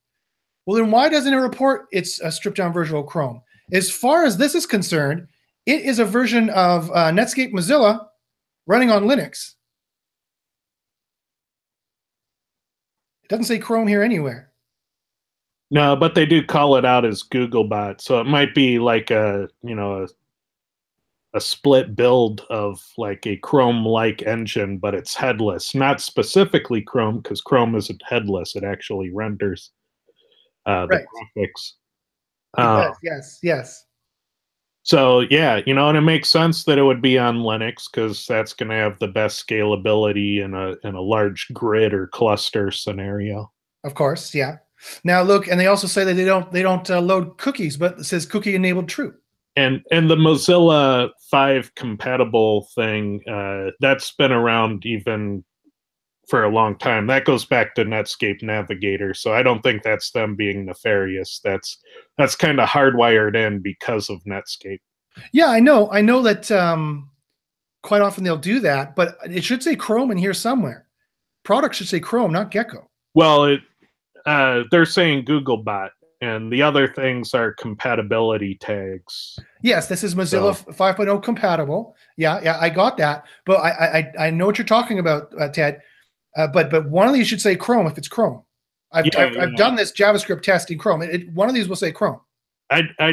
[0.66, 3.42] Well, then why doesn't it report it's a stripped down version of Chrome?
[3.72, 5.26] As far as this is concerned,
[5.66, 8.06] it is a version of uh, Netscape Mozilla
[8.66, 9.54] running on Linux.
[13.24, 14.50] It doesn't say Chrome here anywhere.
[15.70, 19.48] No, but they do call it out as Googlebot, so it might be like a
[19.62, 20.08] you know a,
[21.36, 25.74] a split build of like a Chrome-like engine, but it's headless.
[25.74, 29.70] Not specifically Chrome, because Chrome isn't headless; it actually renders
[30.66, 31.04] uh, the Right.
[31.36, 31.72] graphics.
[32.56, 33.84] Uh, does, yes, yes.
[34.82, 38.26] so yeah, you know, and it makes sense that it would be on Linux because
[38.26, 42.70] that's going to have the best scalability in a in a large grid or cluster
[42.70, 43.50] scenario.
[43.82, 44.58] Of course, yeah.
[45.02, 47.98] Now look, and they also say that they don't they don't uh, load cookies, but
[47.98, 49.14] it says cookie enabled true.
[49.56, 55.44] and and the Mozilla 5 compatible thing uh, that's been around even
[56.28, 57.06] for a long time.
[57.06, 61.40] That goes back to Netscape Navigator, so I don't think that's them being nefarious.
[61.44, 61.78] That's
[62.18, 64.80] that's kind of hardwired in because of Netscape.
[65.32, 65.90] Yeah, I know.
[65.92, 67.10] I know that um,
[67.82, 70.86] quite often they'll do that, but it should say Chrome in here somewhere.
[71.44, 72.88] Product should say Chrome, not Gecko.
[73.14, 73.60] Well, it
[74.26, 75.90] uh, they're saying Googlebot,
[76.22, 79.38] and the other things are compatibility tags.
[79.62, 81.94] Yes, this is Mozilla So- 5.0 compatible.
[82.16, 83.26] Yeah, yeah, I got that.
[83.44, 85.82] But I I, I- I know what you're talking about, uh, Ted.
[86.36, 88.42] Uh, but but one of these should say Chrome if it's Chrome.
[88.92, 89.42] I've, Yeah, I've, yeah.
[89.42, 91.02] I've done this JavaScript test in Chrome.
[91.02, 92.20] It, it- one of these will say Chrome.
[92.70, 93.12] I I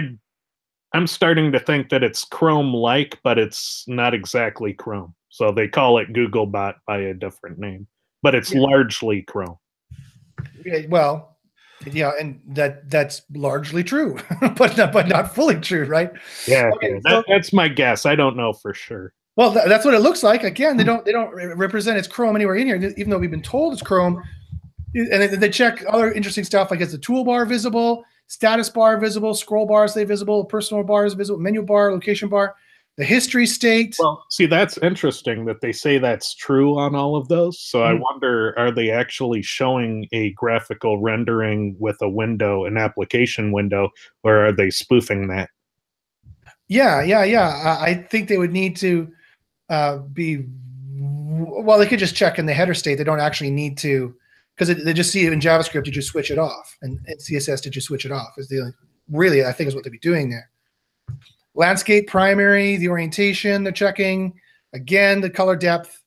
[0.93, 5.13] I'm starting to think that it's Chrome like, but it's not exactly Chrome.
[5.30, 7.88] So they call it Googlebot by a different name,
[8.22, 8.61] but it's Yeah.
[8.61, 9.57] largely Chrome.
[10.89, 11.38] Well,
[11.91, 14.17] yeah, and that that's largely true,
[14.57, 16.11] but not, but not fully true, right?
[16.47, 18.05] Yeah, Okay, so- that, that's my guess.
[18.05, 19.13] I don't know for sure.
[19.42, 20.44] Well, tha- that's what it looks like.
[20.44, 23.32] Again, they don't they don't re- represent it's Chrome anywhere in here, even though we've
[23.32, 24.22] been told it's Chrome.
[24.94, 29.34] And they, they check other interesting stuff like is the toolbar visible, status bar visible,
[29.34, 32.54] scroll bars they visible, personal bars visible, menu bar, location bar,
[32.98, 33.96] the history state.
[33.98, 37.60] Well, see, that's interesting that they say that's true on all of those.
[37.60, 38.02] So I Mhm.
[38.02, 43.89] wonder, are they actually showing a graphical rendering with a window, an application window,
[44.24, 45.50] or are they spoofing that?
[46.68, 47.78] Yeah, yeah, yeah.
[47.82, 49.12] I, I think they would need to
[49.72, 50.45] uh, be
[50.93, 52.95] well, they could just check in the header state.
[52.95, 54.13] They don't actually need to
[54.53, 55.86] because they just see in JavaScript.
[55.86, 58.74] You just switch it off, and, CSS did you switch it off is the
[59.09, 60.49] really I think is what they'd be doing there.
[61.55, 64.34] Landscape primary, the orientation they're checking
[64.74, 66.03] again, the color depth,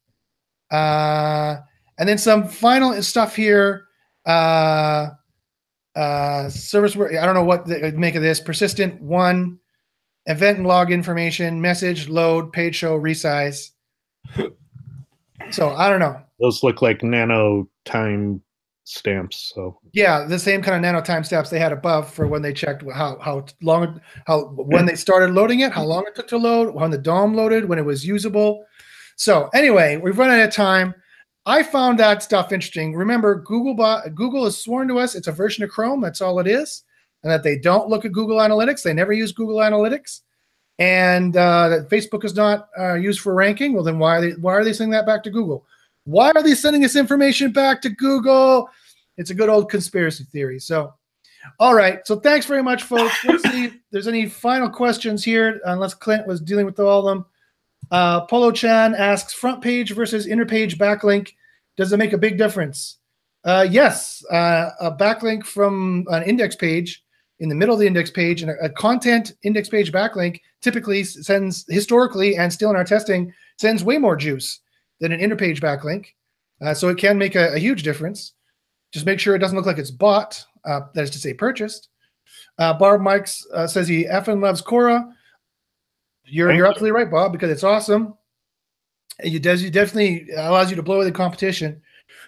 [0.70, 1.56] uh,
[1.98, 3.86] and then some final stuff here.
[4.26, 5.10] Uh,
[5.96, 8.40] uh, service I don't know what they make of this.
[8.40, 9.58] Persistent one,
[10.26, 13.70] event and log information, message, load, page show, resize.
[15.50, 16.20] so I don't know.
[16.40, 18.42] Those look like nano time
[18.84, 19.52] stamps.
[19.54, 22.52] So yeah, the same kind of nano time stamps they had above for when they
[22.52, 26.38] checked how how long how when they started loading it, how long it took to
[26.38, 28.64] load, when the DOM loaded, when it was usable.
[29.16, 30.94] So anyway, we've run out of time.
[31.46, 32.94] I found that stuff interesting.
[32.94, 33.74] Remember, Google
[34.14, 36.00] Google has sworn to us it's a version of Chrome.
[36.00, 36.82] That's all it is,
[37.24, 38.82] and that they don't look at Google Analytics.
[38.82, 40.20] They never use Google Analytics,
[40.78, 43.72] and uh, that Facebook is not uh, used for ranking.
[43.72, 45.66] Well, then why are they why are they sending that back to Google?
[46.04, 48.68] Why are they sending this information back to Google?
[49.16, 50.58] It's a good old conspiracy theory.
[50.58, 50.92] So,
[51.58, 52.06] all right.
[52.06, 53.24] So thanks very much, folks.
[53.24, 57.14] Let's see if there's any final questions here, unless Clint was dealing with all of
[57.14, 57.26] them.
[57.90, 61.32] Uh, Polo Chan asks front page versus inner page backlink.
[61.76, 62.98] Does it make a big difference?
[63.44, 67.03] Uh, yes, uh, a backlink from an index page
[67.40, 71.02] in the middle of the index page and a, a, content index page backlink typically
[71.04, 74.60] sends historically and still in our testing sends way more juice
[75.00, 76.06] than an interpage backlink.
[76.60, 78.34] Uh, so it can make a, a, huge difference.
[78.92, 81.88] Just make sure it doesn't look like it's bought, uh, that is to say purchased.
[82.58, 85.12] Uh, Barb Mikes uh, says he effing loves Cora.
[86.24, 88.14] You're you're absolutely right, Bob, because it's awesome.
[89.18, 91.82] It does you definitely allows you to blow away the competition.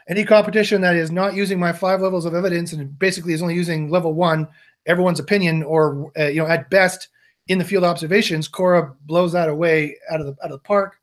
[0.08, 3.54] Any competition that is not using my five levels of evidence and basically is only
[3.54, 4.48] using level one,
[4.86, 7.08] everyone's opinion, or uh, you know at best
[7.48, 10.96] in the field observations, Cora blows that away out of the out of the park.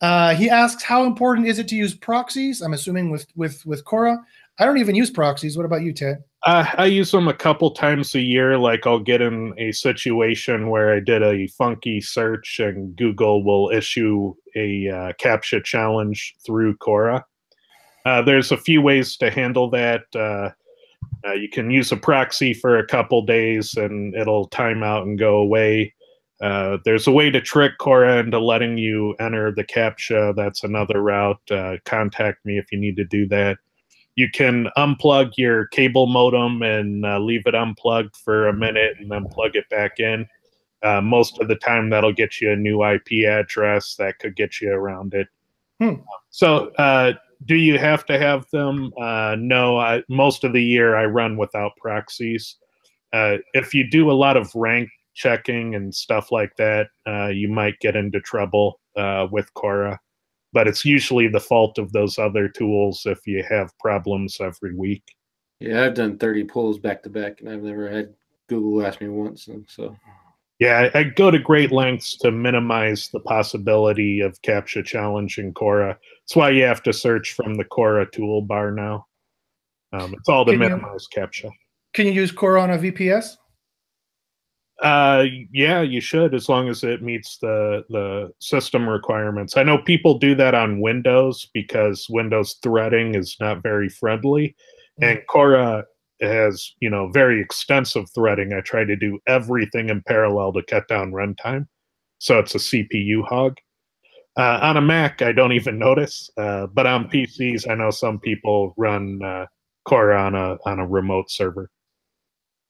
[0.00, 2.60] Uh, he asks, how important is it to use proxies?
[2.62, 4.18] I'm assuming with with with Cora.
[4.60, 5.56] I don't even use proxies.
[5.56, 6.22] What about you, Ted?
[6.44, 8.58] Uh, I use them a couple times a year.
[8.58, 13.70] Like I'll get in a situation where I did a funky search and Google will
[13.70, 17.24] issue a uh, CAPTCHA challenge through Cora.
[18.04, 20.02] Uh, there's a few ways to handle that.
[21.24, 25.06] Uh, uh, you can use a proxy for a couple days and it'll time out
[25.06, 25.94] and go away.
[26.40, 30.36] Uh, there's a way to trick Cora into letting you enter the CAPTCHA.
[30.36, 31.40] That's another route.
[31.84, 33.58] contact me if you need to do that
[34.18, 39.08] you can unplug your cable modem and uh, leave it unplugged for a minute and
[39.12, 40.26] then plug it back in.
[40.82, 44.60] Uh, most of the time, that'll get you a new IP address that could get
[44.60, 45.28] you around it.
[45.80, 46.02] Hmm.
[46.30, 47.12] So, uh,
[47.44, 48.92] do you have to have them?
[49.00, 52.56] Uh, no, I, most of the year I run without proxies.
[53.12, 57.48] Uh, if you do a lot of rank checking and stuff like that, uh, you
[57.48, 58.80] might get into trouble
[59.30, 59.98] with Cora
[60.52, 65.14] but it's usually the fault of those other tools if you have problems every week.
[65.60, 68.14] Yeah, I've done 30 pulls back to back and I've never had
[68.48, 69.48] Google ask me once.
[69.48, 69.96] And so,
[70.58, 75.96] yeah, I, go to great lengths to minimize the possibility of CAPTCHA challenge in Cora.
[76.22, 79.06] That's why you have to search from the Cora toolbar now.
[79.92, 81.50] Um, it's all to can minimize you, CAPTCHA.
[81.94, 83.36] Can you use Cora on a VPS?
[84.82, 89.56] Uh, yeah, you should as long as it meets the the system requirements.
[89.56, 94.54] I know people do that on Windows because Windows threading is not very friendly,
[95.00, 95.04] mm-hmm.
[95.04, 95.84] and Cora
[96.20, 98.52] has you know very extensive threading.
[98.52, 101.66] I try to do everything in parallel to cut down runtime,
[102.18, 103.56] so it's a CPU hog.
[104.36, 108.20] Uh, on a Mac, I don't even notice, uh, but on PCs, I know some
[108.20, 109.46] people run uh,
[109.90, 111.70] on a on a remote server.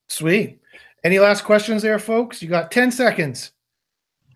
[0.09, 0.61] Sweet.
[1.05, 2.42] Any last questions there, folks?
[2.42, 3.53] You got 10 seconds.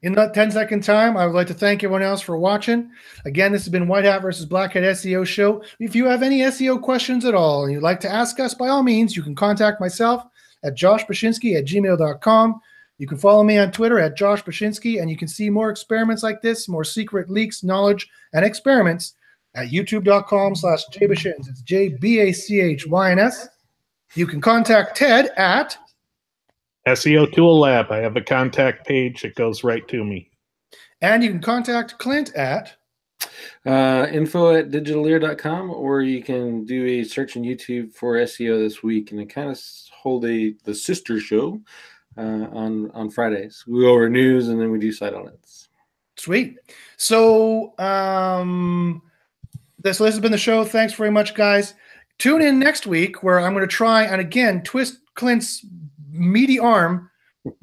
[0.02, 2.90] In that 10 second time, I would like to thank everyone else for watching.
[3.24, 5.62] Again, this has been White Hat versus Black Hat SEO show.
[5.78, 8.68] If you have any SEO questions at all and you'd like to ask us, by
[8.68, 10.24] all means, you can contact myself
[10.64, 12.60] at joshbachynski at gmail.com.
[12.98, 16.22] You can follow me on Twitter at Josh Bachynski, and you can see more experiments
[16.22, 19.14] like this, more secret leaks, knowledge, and experiments
[19.54, 21.48] at youtube.com slash jbachyns.
[21.48, 23.48] It's J-B-A-C-H-Y-N-S.
[24.14, 25.76] You can contact Ted at
[26.86, 27.90] SEO Tool Lab.
[27.90, 29.22] I have a contact page.
[29.22, 30.30] that goes right to me.
[31.00, 32.74] And you can contact Clint at
[33.66, 38.82] uh, info at digitaleer.com or you can do a search on YouTube for SEO this
[38.82, 39.60] week and I kind of
[39.92, 41.60] hold a the sister show
[42.16, 42.20] uh,
[42.52, 43.64] on on Fridays.
[43.66, 45.68] We go over news and then we do site audits.
[46.16, 46.58] Sweet.
[46.96, 49.02] So um
[49.78, 50.64] this, this has been the show.
[50.64, 51.74] Thanks very much, guys.
[52.18, 55.64] Tune in next week where I'm going to try and again twist Clint's
[56.12, 57.10] meaty arm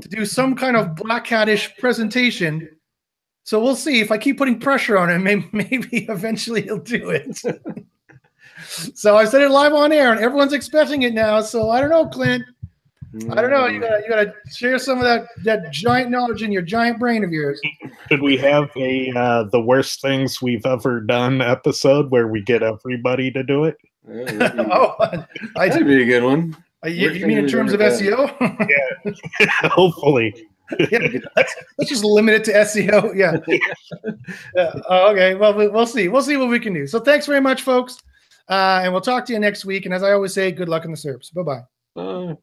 [0.02, 2.68] to do some kind of black hatish presentation
[3.44, 5.24] So we'll see if I keep putting pressure on him.
[5.24, 7.42] Maybe, maybe eventually he'll do it.
[8.96, 11.42] so I said it live on air, and everyone's expecting it now.
[11.42, 12.44] So I don't know, Clint.
[13.32, 13.66] I don't know.
[13.66, 17.24] You gotta you gotta share some of that that giant knowledge in your giant brain
[17.24, 17.60] of yours.
[18.08, 22.62] Could we have a uh, the worst things we've ever done episode where we get
[22.62, 23.78] everybody to do it?
[24.08, 24.96] Yeah, oh,
[25.56, 26.56] I that'd be a good one.
[26.86, 29.16] You, you mean in terms of we've ever SEO?
[29.70, 30.34] Hopefully.
[30.92, 31.00] yeah,
[31.36, 33.16] let's, let's just limit it to SEO.
[33.16, 33.38] Yeah.
[34.56, 34.72] yeah.
[34.90, 35.36] Oh, okay.
[35.36, 36.08] Well, we- we'll see.
[36.08, 36.88] We'll see what we can do.
[36.88, 37.98] So thanks very much, folks.
[38.48, 39.86] Uh, and we'll talk to you next week.
[39.86, 41.34] And as I always say, good luck in the SERPs.
[41.34, 41.62] Bye bye.
[42.02, 42.36] Uh,